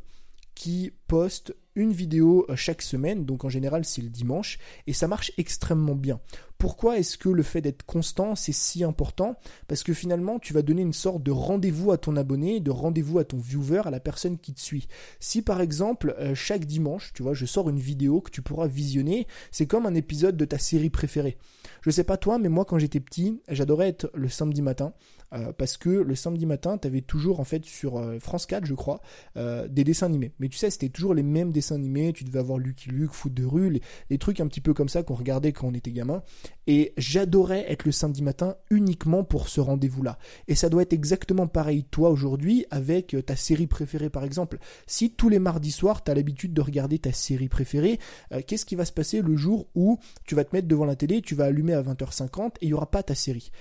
qui 0.53 0.91
postent 1.07 1.53
une 1.75 1.91
vidéo 1.91 2.45
euh, 2.49 2.55
chaque 2.55 2.81
semaine, 2.81 3.25
donc 3.25 3.43
en 3.43 3.49
général 3.49 3.85
c'est 3.85 4.01
le 4.01 4.09
dimanche, 4.09 4.57
et 4.87 4.93
ça 4.93 5.07
marche 5.07 5.31
extrêmement 5.37 5.95
bien. 5.95 6.19
Pourquoi 6.57 6.97
est-ce 6.97 7.17
que 7.17 7.27
le 7.27 7.43
fait 7.43 7.59
d'être 7.59 7.83
constant 7.83 8.35
c'est 8.35 8.53
si 8.53 8.83
important? 8.83 9.37
Parce 9.67 9.83
que 9.83 9.93
finalement 9.93 10.39
tu 10.39 10.53
vas 10.53 10.61
donner 10.61 10.81
une 10.81 10.93
sorte 10.93 11.21
de 11.21 11.31
rendez-vous 11.31 11.91
à 11.91 11.97
ton 11.97 12.15
abonné, 12.15 12.61
de 12.61 12.71
rendez-vous 12.71 13.19
à 13.19 13.25
ton 13.25 13.37
viewer, 13.37 13.81
à 13.85 13.91
la 13.91 13.99
personne 13.99 14.37
qui 14.37 14.53
te 14.53 14.61
suit. 14.61 14.87
Si 15.19 15.41
par 15.41 15.59
exemple 15.59 16.15
euh, 16.17 16.33
chaque 16.33 16.65
dimanche, 16.65 17.11
tu 17.13 17.23
vois, 17.23 17.33
je 17.33 17.45
sors 17.45 17.69
une 17.69 17.79
vidéo 17.79 18.21
que 18.21 18.31
tu 18.31 18.41
pourras 18.41 18.67
visionner, 18.67 19.27
c'est 19.51 19.67
comme 19.67 19.85
un 19.85 19.95
épisode 19.95 20.37
de 20.37 20.45
ta 20.45 20.57
série 20.57 20.89
préférée. 20.89 21.37
Je 21.81 21.91
sais 21.91 22.05
pas 22.05 22.17
toi, 22.17 22.39
mais 22.39 22.49
moi 22.49 22.63
quand 22.63 22.79
j'étais 22.79 23.01
petit, 23.01 23.41
j'adorais 23.49 23.89
être 23.89 24.09
le 24.13 24.29
samedi 24.29 24.61
matin. 24.61 24.93
Euh, 25.33 25.51
parce 25.51 25.75
que 25.75 25.89
le 25.89 26.15
samedi 26.15 26.45
matin, 26.45 26.77
tu 26.77 26.87
avais 26.87 27.01
toujours 27.01 27.39
en 27.39 27.43
fait 27.43 27.65
sur 27.65 28.01
France 28.21 28.45
4, 28.45 28.65
je 28.65 28.75
crois, 28.75 29.01
des 29.35 29.83
dessins 29.83 30.05
animés. 30.05 30.31
Mais 30.39 30.47
tu 30.47 30.57
sais, 30.57 30.69
c'était 30.69 30.89
toujours 30.95 31.13
les 31.13 31.23
mêmes 31.23 31.51
dessins 31.51 31.75
animés, 31.75 32.13
tu 32.13 32.23
devais 32.23 32.39
avoir 32.39 32.57
Lucky 32.57 32.89
Luke, 32.89 33.11
Foot 33.11 33.33
de 33.33 33.43
rue, 33.43 33.81
les, 34.09 34.17
trucs 34.17 34.39
un 34.39 34.47
petit 34.47 34.61
peu 34.61 34.73
comme 34.73 34.89
ça 34.89 35.03
qu'on 35.03 35.13
regardait 35.13 35.51
quand 35.51 35.67
on 35.67 35.73
était 35.73 35.91
gamin. 35.91 36.23
Et 36.67 36.93
j'adorais 36.97 37.69
être 37.69 37.85
le 37.85 37.91
samedi 37.91 38.23
matin 38.23 38.55
uniquement 38.71 39.23
pour 39.23 39.49
ce 39.49 39.59
rendez-vous-là. 39.59 40.17
Et 40.47 40.55
ça 40.55 40.69
doit 40.69 40.81
être 40.81 40.93
exactement 40.93 41.47
pareil 41.47 41.83
toi 41.83 42.09
aujourd'hui 42.09 42.65
avec 42.71 43.13
euh, 43.13 43.21
ta 43.21 43.35
série 43.35 43.67
préférée 43.67 44.09
par 44.09 44.23
exemple. 44.23 44.57
Si 44.87 45.11
tous 45.11 45.29
les 45.29 45.39
mardis 45.39 45.71
soirs, 45.71 46.03
tu 46.03 46.11
as 46.11 46.15
l'habitude 46.15 46.53
de 46.53 46.61
regarder 46.61 46.97
ta 46.97 47.11
série 47.11 47.49
préférée, 47.49 47.99
euh, 48.31 48.41
qu'est-ce 48.45 48.65
qui 48.65 48.75
va 48.75 48.85
se 48.85 48.93
passer 48.93 49.21
le 49.21 49.35
jour 49.35 49.67
où 49.75 49.99
tu 50.25 50.33
vas 50.33 50.45
te 50.45 50.55
mettre 50.55 50.67
devant 50.67 50.85
la 50.85 50.95
télé, 50.95 51.21
tu 51.21 51.35
vas 51.35 51.45
allumer 51.45 51.73
à 51.73 51.83
20h50 51.83 52.47
et 52.47 52.51
il 52.61 52.67
n'y 52.67 52.73
aura 52.73 52.89
pas 52.89 53.03
ta 53.03 53.15
série? 53.15 53.51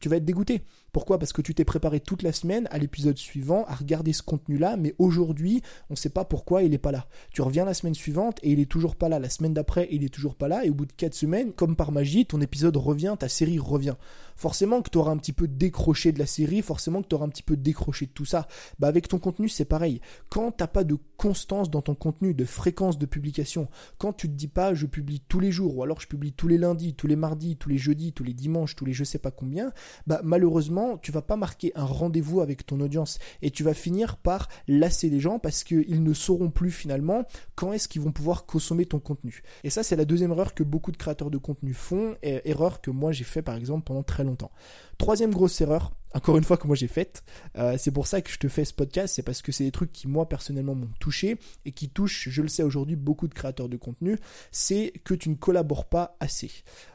Tu 0.00 0.08
vas 0.08 0.16
être 0.16 0.24
dégoûté. 0.24 0.62
Pourquoi? 0.94 1.18
Parce 1.18 1.32
que 1.32 1.42
tu 1.42 1.56
t'es 1.56 1.64
préparé 1.64 1.98
toute 1.98 2.22
la 2.22 2.32
semaine 2.32 2.68
à 2.70 2.78
l'épisode 2.78 3.18
suivant 3.18 3.64
à 3.64 3.74
regarder 3.74 4.12
ce 4.12 4.22
contenu-là, 4.22 4.76
mais 4.76 4.94
aujourd'hui, 4.98 5.60
on 5.90 5.94
ne 5.94 5.98
sait 5.98 6.08
pas 6.08 6.24
pourquoi 6.24 6.62
il 6.62 6.70
n'est 6.70 6.78
pas 6.78 6.92
là. 6.92 7.08
Tu 7.32 7.42
reviens 7.42 7.64
la 7.64 7.74
semaine 7.74 7.96
suivante 7.96 8.38
et 8.44 8.52
il 8.52 8.60
est 8.60 8.70
toujours 8.70 8.94
pas 8.94 9.08
là. 9.08 9.18
La 9.18 9.28
semaine 9.28 9.52
d'après, 9.52 9.88
il 9.90 10.04
est 10.04 10.08
toujours 10.08 10.36
pas 10.36 10.46
là. 10.46 10.64
Et 10.64 10.70
au 10.70 10.74
bout 10.74 10.86
de 10.86 10.92
4 10.92 11.12
semaines, 11.12 11.52
comme 11.52 11.74
par 11.74 11.90
magie, 11.90 12.26
ton 12.26 12.40
épisode 12.40 12.76
revient, 12.76 13.16
ta 13.18 13.28
série 13.28 13.58
revient. 13.58 13.96
Forcément 14.36 14.82
que 14.82 14.90
tu 14.90 14.98
auras 14.98 15.10
un 15.10 15.16
petit 15.16 15.32
peu 15.32 15.48
décroché 15.48 16.12
de 16.12 16.18
la 16.20 16.26
série, 16.26 16.62
forcément 16.62 17.02
que 17.02 17.08
tu 17.08 17.14
auras 17.16 17.26
un 17.26 17.28
petit 17.28 17.42
peu 17.42 17.56
décroché 17.56 18.06
de 18.06 18.12
tout 18.12 18.24
ça. 18.24 18.46
Bah 18.78 18.86
avec 18.86 19.08
ton 19.08 19.18
contenu, 19.18 19.48
c'est 19.48 19.64
pareil. 19.64 20.00
Quand 20.28 20.52
t'as 20.52 20.66
pas 20.68 20.84
de 20.84 20.96
constance 21.16 21.70
dans 21.70 21.82
ton 21.82 21.94
contenu, 21.94 22.34
de 22.34 22.44
fréquence 22.44 22.98
de 22.98 23.06
publication, 23.06 23.68
quand 23.98 24.12
tu 24.12 24.28
te 24.28 24.34
dis 24.34 24.48
pas 24.48 24.74
je 24.74 24.86
publie 24.86 25.22
tous 25.28 25.40
les 25.40 25.50
jours, 25.50 25.76
ou 25.76 25.82
alors 25.82 26.00
je 26.00 26.06
publie 26.06 26.32
tous 26.32 26.48
les 26.48 26.58
lundis, 26.58 26.94
tous 26.94 27.06
les 27.06 27.16
mardis, 27.16 27.56
tous 27.56 27.68
les 27.68 27.78
jeudis, 27.78 28.12
tous 28.12 28.24
les 28.24 28.34
dimanches, 28.34 28.76
tous 28.76 28.84
les 28.84 28.92
je 28.92 29.04
sais 29.04 29.18
pas 29.18 29.30
combien, 29.30 29.72
bah 30.06 30.20
malheureusement, 30.22 30.83
tu 31.02 31.12
vas 31.12 31.22
pas 31.22 31.36
marquer 31.36 31.72
un 31.74 31.84
rendez-vous 31.84 32.40
avec 32.40 32.66
ton 32.66 32.80
audience 32.80 33.18
et 33.42 33.50
tu 33.50 33.62
vas 33.62 33.74
finir 33.74 34.16
par 34.16 34.48
lasser 34.68 35.10
les 35.10 35.20
gens 35.20 35.38
parce 35.38 35.64
qu'ils 35.64 36.02
ne 36.02 36.12
sauront 36.12 36.50
plus 36.50 36.70
finalement 36.70 37.24
quand 37.54 37.72
est-ce 37.72 37.88
qu'ils 37.88 38.02
vont 38.02 38.12
pouvoir 38.12 38.46
consommer 38.46 38.86
ton 38.86 38.98
contenu. 38.98 39.42
Et 39.62 39.70
ça, 39.70 39.82
c'est 39.82 39.96
la 39.96 40.04
deuxième 40.04 40.32
erreur 40.32 40.54
que 40.54 40.62
beaucoup 40.62 40.92
de 40.92 40.96
créateurs 40.96 41.30
de 41.30 41.38
contenu 41.38 41.74
font, 41.74 42.16
erreur 42.22 42.80
que 42.80 42.90
moi 42.90 43.12
j'ai 43.12 43.24
fait 43.24 43.42
par 43.42 43.56
exemple 43.56 43.84
pendant 43.84 44.02
très 44.02 44.24
longtemps. 44.24 44.50
Troisième 44.98 45.32
grosse 45.32 45.60
erreur, 45.60 45.92
encore 46.14 46.36
une 46.36 46.44
fois 46.44 46.56
que 46.56 46.66
moi 46.66 46.76
j'ai 46.76 46.88
faite, 46.88 47.24
euh, 47.56 47.76
c'est 47.78 47.90
pour 47.90 48.06
ça 48.06 48.22
que 48.22 48.30
je 48.30 48.38
te 48.38 48.48
fais 48.48 48.64
ce 48.64 48.72
podcast, 48.72 49.14
c'est 49.14 49.22
parce 49.22 49.42
que 49.42 49.52
c'est 49.52 49.64
des 49.64 49.72
trucs 49.72 49.92
qui 49.92 50.08
moi 50.08 50.28
personnellement 50.28 50.74
m'ont 50.74 50.90
touché 51.00 51.36
et 51.64 51.72
qui 51.72 51.88
touchent, 51.88 52.28
je 52.30 52.42
le 52.42 52.48
sais 52.48 52.62
aujourd'hui, 52.62 52.96
beaucoup 52.96 53.28
de 53.28 53.34
créateurs 53.34 53.68
de 53.68 53.76
contenu, 53.76 54.16
c'est 54.50 54.92
que 55.04 55.14
tu 55.14 55.28
ne 55.28 55.34
collabores 55.34 55.86
pas 55.86 56.16
assez. 56.20 56.50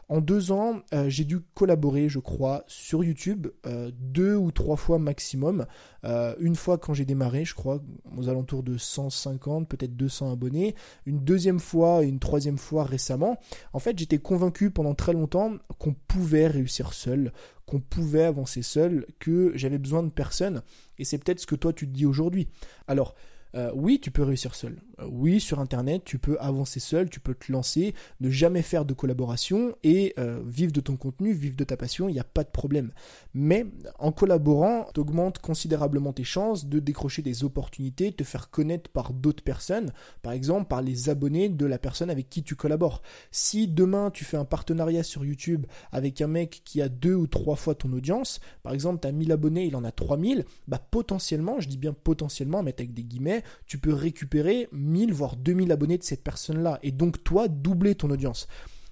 En 0.10 0.22
deux 0.22 0.52
ans, 0.52 0.82
euh, 0.96 1.08
j'ai 1.08 1.24
dû 1.24 1.40
collaborer, 1.54 2.10
je 2.10 2.18
crois, 2.18 2.64
sur 2.66 3.04
YouTube 3.04 3.48
euh, 3.68 3.92
deux 4.00 4.36
ou 4.36 4.52
trois 4.52 4.76
fois 4.76 4.98
maximum. 4.98 5.68
Euh, 6.04 6.34
une 6.40 6.56
fois 6.56 6.80
quand 6.80 6.96
j'ai 6.96 7.06
démarré, 7.06 7.46
je 7.46 7.54
crois, 7.54 7.80
aux 8.18 8.28
alentours 8.28 8.64
de 8.64 8.76
150, 8.76 9.70
peut-être 9.70 9.96
200 9.96 10.34
abonnés. 10.34 10.74
Une 11.06 11.20
deuxième 11.20 11.60
fois 11.60 12.04
et 12.04 12.08
une 12.08 12.18
troisième 12.18 12.58
fois 12.58 12.86
récemment. 12.86 13.38
En 13.72 13.78
fait, 13.78 14.00
j'étais 14.00 14.18
convaincu 14.18 14.72
pendant 14.72 14.96
très 14.96 15.14
longtemps 15.14 15.54
qu'on 15.78 15.94
pouvait 15.94 16.48
réussir 16.48 16.94
seul, 16.94 17.32
qu'on 17.68 17.80
pouvait 17.80 18.24
avancer 18.24 18.64
seul, 18.64 19.06
que 19.20 19.52
j'avais 19.56 19.78
besoin 19.78 20.04
de 20.04 20.12
personne. 20.12 20.62
Et 20.98 21.06
c'est 21.06 21.18
peut-être 21.18 21.40
ce 21.40 21.48
que 21.48 21.56
toi 21.56 21.74
tu 21.74 21.88
te 21.88 21.94
dis 21.94 22.06
aujourd'hui. 22.06 22.48
Alors, 22.88 23.16
euh, 23.56 23.72
oui, 23.74 24.00
tu 24.00 24.12
peux 24.12 24.24
réussir 24.24 24.56
seul. 24.56 24.78
Oui, 25.08 25.40
sur 25.40 25.60
Internet, 25.60 26.04
tu 26.04 26.20
peux 26.20 26.38
avancer 26.40 26.80
seul, 26.80 27.10
tu 27.10 27.20
peux 27.20 27.34
te 27.34 27.52
lancer, 27.52 27.94
ne 28.20 28.30
jamais 28.30 28.62
faire 28.62 28.86
de 28.86 28.94
collaboration 28.94 29.76
et 29.84 30.14
euh, 30.20 30.42
vivre 30.46 30.72
de 30.72 30.82
ton 30.82 30.98
contenu, 30.98 31.32
vivre 31.34 31.56
de 31.56 31.64
ta 31.64 31.78
passion, 31.78 32.10
il 32.10 32.14
n'y 32.14 32.20
a 32.20 32.24
pas 32.24 32.44
de 32.44 32.50
problème. 32.50 32.92
Mais 33.34 33.66
en 33.98 34.12
collaborant, 34.12 34.88
tu 34.94 35.00
augmentes 35.00 35.40
considérablement 35.40 36.14
tes 36.14 36.24
chances 36.24 36.66
de 36.66 36.80
décrocher 36.80 37.22
des 37.22 37.44
opportunités, 37.44 38.12
te 38.12 38.24
faire 38.24 38.50
connaître 38.50 38.90
par 38.90 39.14
d'autres 39.14 39.44
personnes, 39.44 39.92
par 40.22 40.34
exemple 40.34 40.68
par 40.68 40.82
les 40.82 41.10
abonnés 41.10 41.50
de 41.50 41.66
la 41.66 41.78
personne 41.78 42.10
avec 42.10 42.30
qui 42.30 42.44
tu 42.44 42.56
collabores. 42.56 43.02
Si 43.32 43.68
demain 43.68 44.12
tu 44.12 44.26
fais 44.26 44.38
un 44.38 44.46
partenariat 44.46 45.04
sur 45.04 45.26
YouTube 45.26 45.66
avec 45.92 46.22
un 46.22 46.28
mec 46.28 46.62
qui 46.66 46.82
a 46.82 46.90
deux 46.90 47.16
ou 47.16 47.28
trois 47.28 47.56
fois 47.56 47.76
ton 47.76 47.92
audience, 47.94 48.40
par 48.64 48.74
exemple 48.74 49.00
tu 49.02 49.08
as 49.08 49.12
1000 49.12 49.32
abonnés, 49.32 49.66
il 49.66 49.76
en 49.76 49.84
a 49.84 49.92
3000, 49.92 50.46
bah 50.68 50.80
potentiellement, 50.92 51.60
je 51.60 51.68
dis 51.68 51.78
bien 51.78 51.94
potentiellement, 51.94 52.64
mettre 52.64 52.82
avec 52.82 52.94
des 52.94 53.04
guillemets, 53.04 53.44
tu 53.66 53.78
peux 53.78 53.94
récupérer 53.94 54.68
1000 54.90 55.14
voire 55.14 55.36
2000 55.36 55.72
abonnés 55.72 55.98
de 55.98 56.04
cette 56.04 56.24
personne-là 56.24 56.80
et 56.84 56.92
donc 56.92 57.24
toi 57.24 57.48
doubler 57.48 57.96
ton 57.96 58.10
audience. 58.10 58.48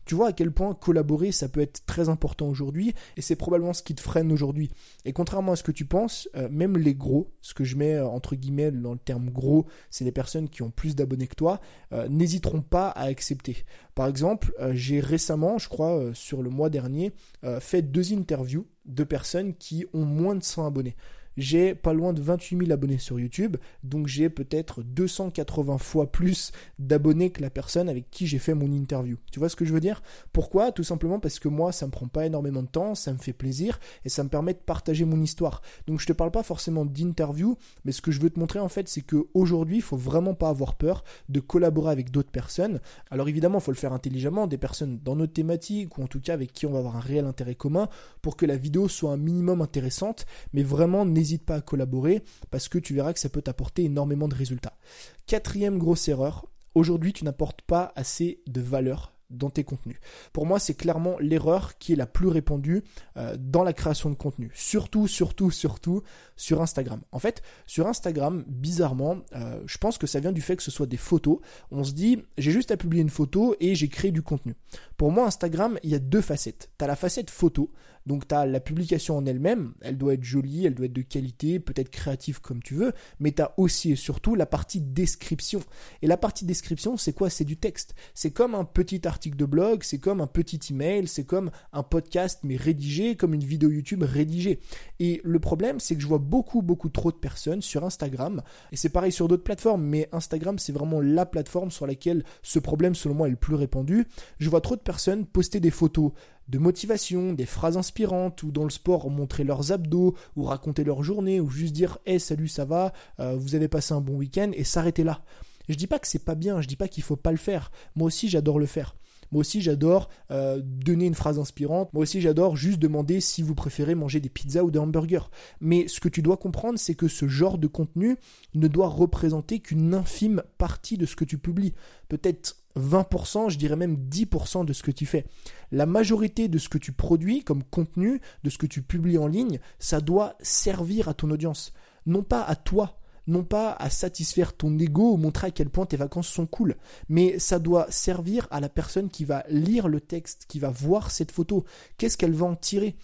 Tu 0.08 0.16
vois 0.16 0.30
à 0.30 0.32
quel 0.32 0.54
point 0.54 0.74
collaborer 0.74 1.34
ça 1.34 1.50
peut 1.50 1.60
être 1.60 1.86
très 1.86 2.08
important 2.08 2.48
aujourd'hui 2.48 2.94
et 3.18 3.22
c'est 3.22 3.36
probablement 3.36 3.74
ce 3.74 3.84
qui 3.84 3.94
te 3.94 4.00
freine 4.00 4.32
aujourd'hui. 4.32 4.72
Et 5.04 5.12
contrairement 5.12 5.52
à 5.52 5.56
ce 5.58 5.64
que 5.64 5.74
tu 5.74 5.84
penses, 5.84 6.30
euh, 6.38 6.48
même 6.50 6.78
les 6.78 6.96
gros, 6.96 7.30
ce 7.42 7.54
que 7.54 7.66
je 7.66 7.76
mets 7.76 7.96
euh, 7.96 8.08
entre 8.08 8.38
guillemets 8.38 8.72
dans 8.72 8.94
le 8.94 9.00
terme 9.00 9.30
gros, 9.30 9.66
c'est 9.92 10.06
les 10.06 10.14
personnes 10.14 10.48
qui 10.48 10.62
ont 10.62 10.72
plus 10.72 10.96
d'abonnés 10.96 11.28
que 11.28 11.36
toi, 11.36 11.60
euh, 11.92 12.08
n'hésiteront 12.08 12.62
pas 12.62 12.88
à 12.88 13.04
accepter. 13.04 13.66
Par 13.96 14.08
exemple, 14.08 14.54
j'ai 14.72 15.02
récemment, 15.02 15.58
je 15.58 15.68
crois 15.68 16.12
sur 16.14 16.44
le 16.44 16.52
mois 16.52 16.70
dernier, 16.70 17.14
fait 17.60 17.82
deux 17.82 18.14
interviews 18.14 18.68
de 18.86 19.04
personnes 19.04 19.56
qui 19.56 19.88
ont 19.92 20.06
moins 20.06 20.36
de 20.36 20.44
100 20.44 20.68
abonnés 20.68 20.96
j'ai 21.38 21.76
pas 21.76 21.94
loin 21.94 22.14
de 22.14 22.22
28 22.22 22.58
000 22.58 22.72
abonnés 22.72 22.98
sur 22.98 23.20
YouTube, 23.20 23.58
donc 23.84 24.08
j'ai 24.08 24.30
peut-être 24.30 24.84
280 24.84 25.78
fois 25.78 26.12
plus 26.12 26.52
d'abonnés 26.80 27.30
que 27.30 27.42
la 27.42 27.50
personne 27.50 27.90
avec 27.90 28.10
qui 28.10 28.28
j'ai 28.28 28.40
fait 28.40 28.54
mon 28.54 28.72
interview. 28.72 29.18
Tu 29.32 29.40
vois 29.40 29.50
ce 29.50 29.56
que 29.56 29.66
je 29.66 29.74
veux 29.74 29.80
dire? 29.80 30.02
Pourquoi? 30.34 30.72
Tout 30.72 30.84
simplement 30.84 31.20
parce 31.20 31.40
que 31.40 31.48
moi, 31.48 31.72
ça 31.72 31.86
me 31.86 31.92
prend 31.92 32.08
pas 32.08 32.26
énormément 32.26 32.64
de 32.64 32.68
temps, 32.68 32.96
ça 32.96 33.14
me 33.14 33.18
fait 33.18 33.34
plaisir 33.34 33.80
et 34.04 34.10
ça 34.10 34.24
me 34.24 34.30
permet 34.30 34.54
de 34.54 34.60
partager 34.60 35.06
mon 35.06 35.22
histoire. 35.22 35.62
Donc 35.86 36.00
je 36.00 36.08
te 36.08 36.14
parle 36.14 36.32
pas 36.32 36.44
forcément 36.44 36.86
d'interview, 36.86 37.58
mais 37.86 37.92
ce 37.92 38.02
que 38.02 38.12
je 38.12 38.20
veux 38.20 38.30
te 38.30 38.40
montrer 38.40 38.60
en 38.60 38.70
fait, 38.70 38.88
c'est 38.88 39.02
que 39.02 39.28
aujourd'hui, 39.34 39.78
il 39.78 39.84
faut 39.84 39.98
vraiment 39.98 40.34
pas 40.34 40.50
avoir 40.50 40.76
peur 40.76 41.04
de 41.30 41.40
collaborer 41.40 41.92
avec 41.92 42.12
d'autres 42.12 42.32
personnes. 42.32 42.80
Alors 43.12 43.30
évidemment, 43.30 43.60
il 43.60 43.64
faut 43.64 43.72
le 43.72 43.78
faire 43.78 43.94
intelligemment, 43.94 44.48
des 44.48 44.58
personnes 44.58 45.00
dans 45.04 45.16
notre 45.16 45.34
thématique 45.34 45.98
ou 45.98 46.04
en 46.04 46.08
tout 46.08 46.20
cas 46.20 46.34
avec 46.34 46.54
qui 46.54 46.66
on 46.66 46.72
va 46.72 46.80
avoir 46.80 46.98
un 46.98 47.02
réel 47.02 47.26
intérêt 47.26 47.56
commun 47.56 47.90
pour 48.22 48.38
que 48.38 48.46
la 48.46 48.58
vidéo 48.58 48.88
soit 48.88 49.12
un 49.12 49.18
minimum 49.18 49.62
intéressante, 49.62 50.26
mais 50.54 50.64
vraiment 50.64 51.06
n'hésite 51.06 51.27
n'hésite 51.28 51.46
pas 51.46 51.56
à 51.56 51.62
collaborer 51.62 52.24
parce 52.52 52.70
que 52.70 52.78
tu 52.78 52.94
verras 52.94 53.14
que 53.14 53.20
ça 53.20 53.30
peut 53.30 53.42
t'apporter 53.42 53.84
énormément 53.84 54.28
de 54.28 54.36
résultats. 54.36 54.78
Quatrième 55.26 55.78
grosse 55.78 56.08
erreur, 56.08 56.46
aujourd'hui 56.74 57.12
tu 57.12 57.26
n'apportes 57.26 57.62
pas 57.62 57.92
assez 57.96 58.42
de 58.48 58.62
valeur 58.62 59.14
dans 59.30 59.50
tes 59.50 59.66
contenus. 59.66 59.98
Pour 60.32 60.46
moi, 60.46 60.58
c'est 60.58 60.74
clairement 60.74 61.18
l'erreur 61.20 61.78
qui 61.78 61.94
est 61.94 61.98
la 61.98 62.06
plus 62.06 62.30
répandue 62.30 62.84
euh, 63.18 63.36
dans 63.38 63.64
la 63.64 63.74
création 63.74 64.10
de 64.10 64.16
contenu. 64.16 64.52
Surtout, 64.54 65.06
surtout, 65.08 65.52
surtout 65.52 66.02
sur 66.38 66.62
Instagram. 66.62 67.02
En 67.12 67.20
fait, 67.20 67.42
sur 67.66 67.88
Instagram, 67.88 68.46
bizarrement, 68.48 69.18
euh, 69.36 69.62
je 69.66 69.78
pense 69.78 69.98
que 69.98 70.08
ça 70.08 70.22
vient 70.22 70.32
du 70.32 70.42
fait 70.42 70.56
que 70.56 70.64
ce 70.64 70.72
soit 70.72 70.86
des 70.86 70.96
photos. 70.96 71.40
On 71.72 71.84
se 71.84 71.92
dit, 71.92 72.24
j'ai 72.38 72.52
juste 72.52 72.72
à 72.72 72.78
publier 72.78 73.02
une 73.02 73.10
photo 73.10 73.54
et 73.60 73.76
j'ai 73.76 73.90
créé 73.90 74.12
du 74.12 74.22
contenu. 74.22 74.56
Pour 74.96 75.12
moi, 75.12 75.26
Instagram, 75.26 75.78
il 75.84 75.90
y 75.90 75.96
a 75.96 76.00
deux 76.00 76.22
facettes. 76.22 76.72
Tu 76.78 76.86
as 76.86 76.88
la 76.88 76.96
facette 76.96 77.30
photo, 77.30 77.72
donc 78.08 78.28
tu 78.28 78.36
la 78.36 78.60
publication 78.60 79.18
en 79.18 79.26
elle-même, 79.26 79.74
elle 79.82 79.98
doit 79.98 80.14
être 80.14 80.24
jolie, 80.24 80.66
elle 80.66 80.74
doit 80.74 80.86
être 80.86 80.94
de 80.94 81.02
qualité, 81.02 81.60
peut-être 81.60 81.90
créative 81.90 82.40
comme 82.40 82.64
tu 82.64 82.74
veux, 82.74 82.94
mais 83.20 83.34
tu 83.34 83.44
aussi 83.58 83.92
et 83.92 83.96
surtout 83.96 84.34
la 84.34 84.46
partie 84.46 84.80
description. 84.80 85.60
Et 86.02 86.08
la 86.08 86.16
partie 86.16 86.46
description, 86.46 86.96
c'est 86.96 87.12
quoi? 87.12 87.30
C'est 87.30 87.44
du 87.44 87.58
texte. 87.58 87.96
C'est 88.14 88.32
comme 88.32 88.56
un 88.56 88.64
petit 88.64 89.06
article 89.08 89.36
de 89.36 89.46
blog, 89.46 89.84
c'est 89.84 89.98
comme 90.00 90.22
un 90.22 90.28
petit 90.28 90.60
email, 90.72 91.08
c'est 91.08 91.26
comme 91.26 91.52
un 91.74 91.84
podcast 91.84 92.40
mais 92.44 92.56
rédigé, 92.56 93.18
comme 93.18 93.34
une 93.34 93.44
vidéo 93.44 93.70
YouTube 93.70 94.04
rédigée. 94.04 94.62
Et 95.00 95.20
le 95.26 95.40
problème, 95.40 95.82
c'est 95.82 95.96
que 95.96 96.02
je 96.02 96.08
vois 96.08 96.18
beaucoup, 96.18 96.62
beaucoup 96.62 96.90
trop 96.90 97.12
de 97.12 97.18
personnes 97.18 97.62
sur 97.62 97.84
Instagram. 97.84 98.42
Et 98.72 98.78
c'est 98.78 98.90
pareil 98.90 99.12
sur 99.12 99.28
d'autres 99.28 99.44
plateformes, 99.44 99.84
mais 99.84 100.08
Instagram, 100.14 100.60
c'est 100.60 100.72
vraiment 100.72 101.02
la 101.02 101.26
plateforme 101.26 101.72
sur 101.72 101.86
laquelle 101.86 102.24
ce 102.42 102.60
problème, 102.60 102.96
selon 102.96 103.16
moi, 103.16 103.28
est 103.28 103.32
le 103.32 103.36
plus 103.36 103.56
répandu. 103.56 104.08
Je 104.40 104.50
vois 104.50 104.62
trop 104.62 104.78
de 104.78 104.82
personnes 104.82 105.26
poster 105.26 105.60
des 105.60 105.72
photos 105.72 106.14
de 106.48 106.58
motivation, 106.58 107.34
des 107.34 107.46
phrases 107.46 107.78
inspirantes, 107.78 108.44
ou 108.44 108.52
dans 108.52 108.64
le 108.64 108.70
sport 108.70 109.10
montrer 109.10 109.44
leurs 109.44 109.72
abdos, 109.72 110.16
ou 110.36 110.44
raconter 110.44 110.84
leur 110.84 111.04
journée, 111.04 111.40
ou 111.40 111.50
juste 111.50 111.74
dire 111.74 111.98
Hey 112.06 112.20
salut 112.20 112.48
ça 112.48 112.66
va, 112.66 112.94
euh, 113.20 113.36
vous 113.36 113.56
avez 113.56 113.68
passé 113.68 113.94
un 113.94 114.02
bon 114.02 114.16
week-end, 114.16 114.52
et 114.54 114.64
s'arrêter 114.64 115.04
là. 115.04 115.22
Je 115.70 115.76
dis 115.76 115.88
pas 115.88 116.00
que 116.00 116.08
c'est 116.08 116.24
pas 116.24 116.36
bien, 116.36 116.62
je 116.62 116.68
dis 116.68 116.78
pas 116.78 116.88
qu'il 116.88 117.04
faut 117.04 117.16
pas 117.16 117.32
le 117.32 117.38
faire. 117.38 117.72
Moi 117.96 118.08
aussi 118.08 118.30
j'adore 118.30 118.60
le 118.60 118.66
faire. 118.66 118.96
Moi 119.32 119.42
aussi, 119.42 119.62
j'adore 119.62 120.10
euh, 120.32 120.62
donner 120.64 121.06
une 121.06 121.16
phrase 121.16 121.40
inspirante. 121.40 121.92
Moi 121.94 122.04
aussi, 122.04 122.22
j'adore 122.22 122.56
juste 122.56 122.80
demander 122.80 123.20
si 123.20 123.42
vous 123.42 123.56
préférez 123.56 123.96
manger 123.96 124.20
des 124.20 124.30
pizzas 124.30 124.64
ou 124.64 124.72
des 124.72 124.80
hamburgers. 124.80 125.30
Mais 125.60 125.88
ce 125.88 126.00
que 126.00 126.10
tu 126.10 126.22
dois 126.22 126.38
comprendre, 126.38 126.80
c'est 126.80 126.96
que 126.96 127.08
ce 127.08 127.28
genre 127.28 127.58
de 127.58 127.68
contenu 127.68 128.18
ne 128.56 128.68
doit 128.68 128.88
représenter 128.88 129.60
qu'une 129.60 129.94
infime 129.94 130.44
partie 130.58 130.98
de 130.98 131.06
ce 131.06 131.16
que 131.16 131.26
tu 131.26 131.38
publies. 131.38 131.74
Peut-être 132.08 132.56
20%, 132.78 133.50
je 133.50 133.58
dirais 133.58 133.76
même 133.76 133.96
10% 134.10 134.66
de 134.66 134.74
ce 134.74 134.84
que 134.84 134.92
tu 134.92 135.06
fais. 135.06 135.26
La 135.72 135.86
majorité 135.86 136.48
de 136.48 136.58
ce 136.58 136.70
que 136.70 136.78
tu 136.78 136.92
produis 136.92 137.44
comme 137.44 137.64
contenu, 137.64 138.22
de 138.44 138.50
ce 138.50 138.58
que 138.58 138.66
tu 138.66 138.82
publies 138.82 139.18
en 139.18 139.28
ligne, 139.28 139.60
ça 139.80 140.02
doit 140.02 140.36
servir 140.42 141.10
à 141.10 141.14
ton 141.14 141.30
audience. 141.30 141.74
Non 142.06 142.24
pas 142.24 142.42
à 142.42 142.56
toi, 142.56 143.00
non 143.28 143.44
pas 143.44 143.74
à 143.74 143.90
satisfaire 143.90 144.56
ton 144.56 144.78
ego 144.80 145.14
ou 145.14 145.18
montrer 145.18 145.48
à 145.48 145.52
quel 145.52 145.70
point 145.70 145.86
tes 145.86 145.98
vacances 145.98 146.30
sont 146.30 146.48
cool, 146.48 146.76
mais 147.10 147.40
ça 147.40 147.60
doit 147.60 147.88
servir 147.90 148.48
à 148.52 148.60
la 148.60 148.70
personne 148.70 149.10
qui 149.10 149.26
va 149.26 149.44
lire 149.50 149.88
le 149.88 150.00
texte, 150.00 150.46
qui 150.48 150.60
va 150.60 150.70
voir 150.70 151.12
cette 151.12 151.32
photo. 151.32 151.66
Qu'est-ce 151.98 152.18
qu'elle 152.18 152.34
va 152.34 152.46
en 152.46 152.56
tirer? 152.56 152.96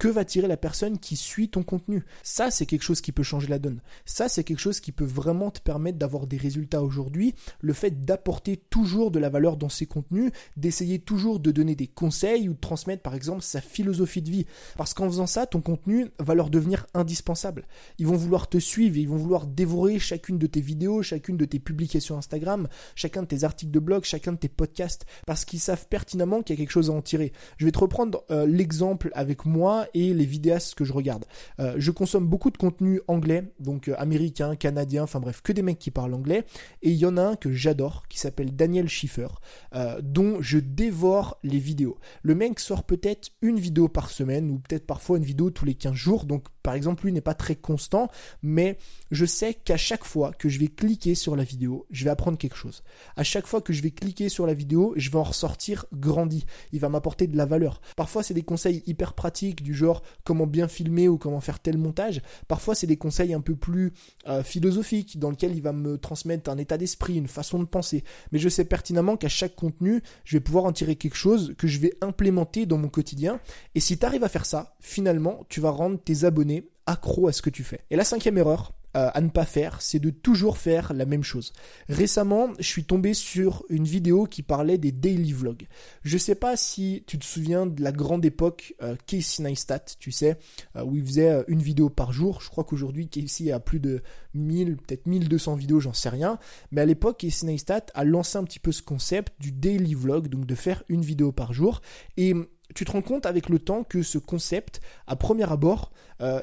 Que 0.00 0.08
va 0.08 0.24
tirer 0.24 0.48
la 0.48 0.56
personne 0.56 0.98
qui 0.98 1.14
suit 1.14 1.50
ton 1.50 1.62
contenu 1.62 2.06
Ça, 2.22 2.50
c'est 2.50 2.64
quelque 2.64 2.84
chose 2.84 3.02
qui 3.02 3.12
peut 3.12 3.22
changer 3.22 3.48
la 3.48 3.58
donne. 3.58 3.82
Ça, 4.06 4.30
c'est 4.30 4.44
quelque 4.44 4.58
chose 4.58 4.80
qui 4.80 4.92
peut 4.92 5.04
vraiment 5.04 5.50
te 5.50 5.60
permettre 5.60 5.98
d'avoir 5.98 6.26
des 6.26 6.38
résultats 6.38 6.82
aujourd'hui. 6.82 7.34
Le 7.60 7.74
fait 7.74 8.06
d'apporter 8.06 8.56
toujours 8.56 9.10
de 9.10 9.18
la 9.18 9.28
valeur 9.28 9.58
dans 9.58 9.68
ses 9.68 9.84
contenus, 9.84 10.32
d'essayer 10.56 11.00
toujours 11.00 11.38
de 11.38 11.50
donner 11.50 11.74
des 11.74 11.86
conseils 11.86 12.48
ou 12.48 12.54
de 12.54 12.58
transmettre 12.58 13.02
par 13.02 13.14
exemple 13.14 13.42
sa 13.42 13.60
philosophie 13.60 14.22
de 14.22 14.30
vie. 14.30 14.46
Parce 14.78 14.94
qu'en 14.94 15.06
faisant 15.06 15.26
ça, 15.26 15.44
ton 15.44 15.60
contenu 15.60 16.06
va 16.18 16.34
leur 16.34 16.48
devenir 16.48 16.86
indispensable. 16.94 17.66
Ils 17.98 18.06
vont 18.06 18.16
vouloir 18.16 18.48
te 18.48 18.56
suivre, 18.56 18.96
ils 18.96 19.08
vont 19.08 19.18
vouloir 19.18 19.46
dévorer 19.46 19.98
chacune 19.98 20.38
de 20.38 20.46
tes 20.46 20.62
vidéos, 20.62 21.02
chacune 21.02 21.36
de 21.36 21.44
tes 21.44 21.58
publications 21.58 22.16
Instagram, 22.16 22.68
chacun 22.94 23.20
de 23.20 23.28
tes 23.28 23.44
articles 23.44 23.70
de 23.70 23.80
blog, 23.80 24.04
chacun 24.04 24.32
de 24.32 24.38
tes 24.38 24.48
podcasts, 24.48 25.04
parce 25.26 25.44
qu'ils 25.44 25.60
savent 25.60 25.86
pertinemment 25.88 26.42
qu'il 26.42 26.56
y 26.56 26.58
a 26.58 26.62
quelque 26.62 26.72
chose 26.72 26.88
à 26.88 26.94
en 26.94 27.02
tirer. 27.02 27.34
Je 27.58 27.66
vais 27.66 27.72
te 27.72 27.78
reprendre 27.78 28.24
euh, 28.30 28.46
l'exemple 28.46 29.10
avec 29.12 29.44
moi 29.44 29.88
et 29.94 30.14
les 30.14 30.24
vidéastes 30.24 30.74
que 30.74 30.84
je 30.84 30.92
regarde. 30.92 31.24
Euh, 31.58 31.74
je 31.78 31.90
consomme 31.90 32.26
beaucoup 32.26 32.50
de 32.50 32.56
contenu 32.56 33.00
anglais, 33.08 33.52
donc 33.58 33.88
euh, 33.88 33.94
américain, 33.98 34.56
canadien, 34.56 35.02
enfin 35.02 35.20
bref, 35.20 35.40
que 35.42 35.52
des 35.52 35.62
mecs 35.62 35.78
qui 35.78 35.90
parlent 35.90 36.14
anglais. 36.14 36.44
Et 36.82 36.90
il 36.90 36.96
y 36.96 37.06
en 37.06 37.16
a 37.16 37.22
un 37.22 37.36
que 37.36 37.52
j'adore, 37.52 38.04
qui 38.08 38.18
s'appelle 38.18 38.54
Daniel 38.54 38.88
Schiffer, 38.88 39.28
euh, 39.74 40.00
dont 40.02 40.40
je 40.40 40.58
dévore 40.58 41.38
les 41.42 41.58
vidéos. 41.58 41.98
Le 42.22 42.34
mec 42.34 42.60
sort 42.60 42.84
peut-être 42.84 43.30
une 43.42 43.58
vidéo 43.58 43.88
par 43.88 44.10
semaine, 44.10 44.50
ou 44.50 44.58
peut-être 44.58 44.86
parfois 44.86 45.18
une 45.18 45.24
vidéo 45.24 45.50
tous 45.50 45.64
les 45.64 45.74
15 45.74 45.94
jours, 45.94 46.24
donc 46.24 46.44
par 46.62 46.74
exemple, 46.74 47.04
lui 47.04 47.12
n'est 47.12 47.20
pas 47.20 47.34
très 47.34 47.56
constant, 47.56 48.10
mais 48.42 48.78
je 49.10 49.24
sais 49.24 49.54
qu'à 49.54 49.76
chaque 49.76 50.04
fois 50.04 50.32
que 50.32 50.48
je 50.48 50.58
vais 50.58 50.68
cliquer 50.68 51.14
sur 51.14 51.36
la 51.36 51.44
vidéo, 51.44 51.86
je 51.90 52.04
vais 52.04 52.10
apprendre 52.10 52.38
quelque 52.38 52.56
chose. 52.56 52.82
À 53.16 53.24
chaque 53.24 53.46
fois 53.46 53.60
que 53.60 53.72
je 53.72 53.82
vais 53.82 53.90
cliquer 53.90 54.28
sur 54.28 54.46
la 54.46 54.54
vidéo, 54.54 54.92
je 54.96 55.10
vais 55.10 55.18
en 55.18 55.22
ressortir 55.22 55.86
grandi. 55.92 56.44
Il 56.72 56.80
va 56.80 56.88
m'apporter 56.88 57.26
de 57.26 57.36
la 57.36 57.46
valeur. 57.46 57.80
Parfois, 57.96 58.22
c'est 58.22 58.34
des 58.34 58.42
conseils 58.42 58.82
hyper 58.86 59.14
pratiques 59.14 59.62
du 59.62 59.74
genre 59.74 60.02
comment 60.24 60.46
bien 60.46 60.68
filmer 60.68 61.08
ou 61.08 61.18
comment 61.18 61.40
faire 61.40 61.60
tel 61.60 61.78
montage. 61.78 62.22
Parfois, 62.48 62.74
c'est 62.74 62.86
des 62.86 62.96
conseils 62.96 63.32
un 63.32 63.40
peu 63.40 63.56
plus 63.56 63.92
euh, 64.28 64.42
philosophiques 64.42 65.18
dans 65.18 65.30
lesquels 65.30 65.54
il 65.54 65.62
va 65.62 65.72
me 65.72 65.98
transmettre 65.98 66.50
un 66.50 66.58
état 66.58 66.76
d'esprit, 66.76 67.16
une 67.16 67.28
façon 67.28 67.58
de 67.58 67.64
penser. 67.64 68.04
Mais 68.32 68.38
je 68.38 68.48
sais 68.48 68.64
pertinemment 68.64 69.16
qu'à 69.16 69.28
chaque 69.28 69.56
contenu, 69.56 70.02
je 70.24 70.36
vais 70.36 70.40
pouvoir 70.40 70.64
en 70.64 70.72
tirer 70.72 70.96
quelque 70.96 71.16
chose 71.16 71.54
que 71.56 71.66
je 71.66 71.78
vais 71.78 71.94
implémenter 72.00 72.66
dans 72.66 72.78
mon 72.78 72.88
quotidien. 72.88 73.40
Et 73.74 73.80
si 73.80 73.98
tu 73.98 74.04
arrives 74.04 74.24
à 74.24 74.28
faire 74.28 74.46
ça, 74.46 74.76
finalement, 74.80 75.46
tu 75.48 75.60
vas 75.60 75.70
rendre 75.70 75.98
tes 75.98 76.24
abonnés 76.24 76.49
accro 76.86 77.28
à 77.28 77.32
ce 77.32 77.42
que 77.42 77.50
tu 77.50 77.64
fais. 77.64 77.80
Et 77.90 77.96
la 77.96 78.04
cinquième 78.04 78.38
erreur, 78.38 78.72
euh, 78.96 79.08
à 79.14 79.20
ne 79.20 79.28
pas 79.28 79.44
faire, 79.44 79.80
c'est 79.80 80.00
de 80.00 80.10
toujours 80.10 80.58
faire 80.58 80.92
la 80.92 81.06
même 81.06 81.22
chose. 81.22 81.52
Récemment, 81.88 82.48
je 82.58 82.66
suis 82.66 82.82
tombé 82.82 83.14
sur 83.14 83.64
une 83.68 83.84
vidéo 83.84 84.24
qui 84.24 84.42
parlait 84.42 84.78
des 84.78 84.90
daily 84.90 85.32
vlogs. 85.32 85.68
Je 86.02 86.18
sais 86.18 86.34
pas 86.34 86.56
si 86.56 87.04
tu 87.06 87.16
te 87.16 87.24
souviens 87.24 87.66
de 87.66 87.80
la 87.84 87.92
grande 87.92 88.24
époque 88.24 88.74
euh, 88.82 88.96
Casey 89.06 89.44
Neistat, 89.44 89.84
tu 90.00 90.10
sais, 90.10 90.38
euh, 90.74 90.82
où 90.82 90.96
il 90.96 91.06
faisait 91.06 91.44
une 91.46 91.62
vidéo 91.62 91.88
par 91.88 92.12
jour. 92.12 92.40
Je 92.40 92.48
crois 92.48 92.64
qu'aujourd'hui 92.64 93.08
Casey 93.08 93.52
a 93.52 93.60
plus 93.60 93.78
de 93.78 94.02
1000, 94.34 94.76
peut-être 94.78 95.06
1200 95.06 95.54
vidéos, 95.54 95.78
j'en 95.78 95.92
sais 95.92 96.08
rien. 96.08 96.40
Mais 96.72 96.80
à 96.80 96.86
l'époque, 96.86 97.18
Casey 97.20 97.46
Neistat 97.46 97.86
a 97.94 98.02
lancé 98.02 98.38
un 98.38 98.44
petit 98.44 98.58
peu 98.58 98.72
ce 98.72 98.82
concept 98.82 99.32
du 99.38 99.52
daily 99.52 99.94
vlog, 99.94 100.26
donc 100.26 100.46
de 100.46 100.54
faire 100.56 100.82
une 100.88 101.02
vidéo 101.02 101.30
par 101.30 101.52
jour. 101.52 101.80
Et 102.16 102.34
tu 102.74 102.84
te 102.84 102.92
rends 102.92 103.02
compte 103.02 103.26
avec 103.26 103.48
le 103.48 103.58
temps 103.58 103.84
que 103.84 104.02
ce 104.02 104.18
concept, 104.18 104.80
à 105.06 105.16
premier 105.16 105.50
abord, 105.50 105.92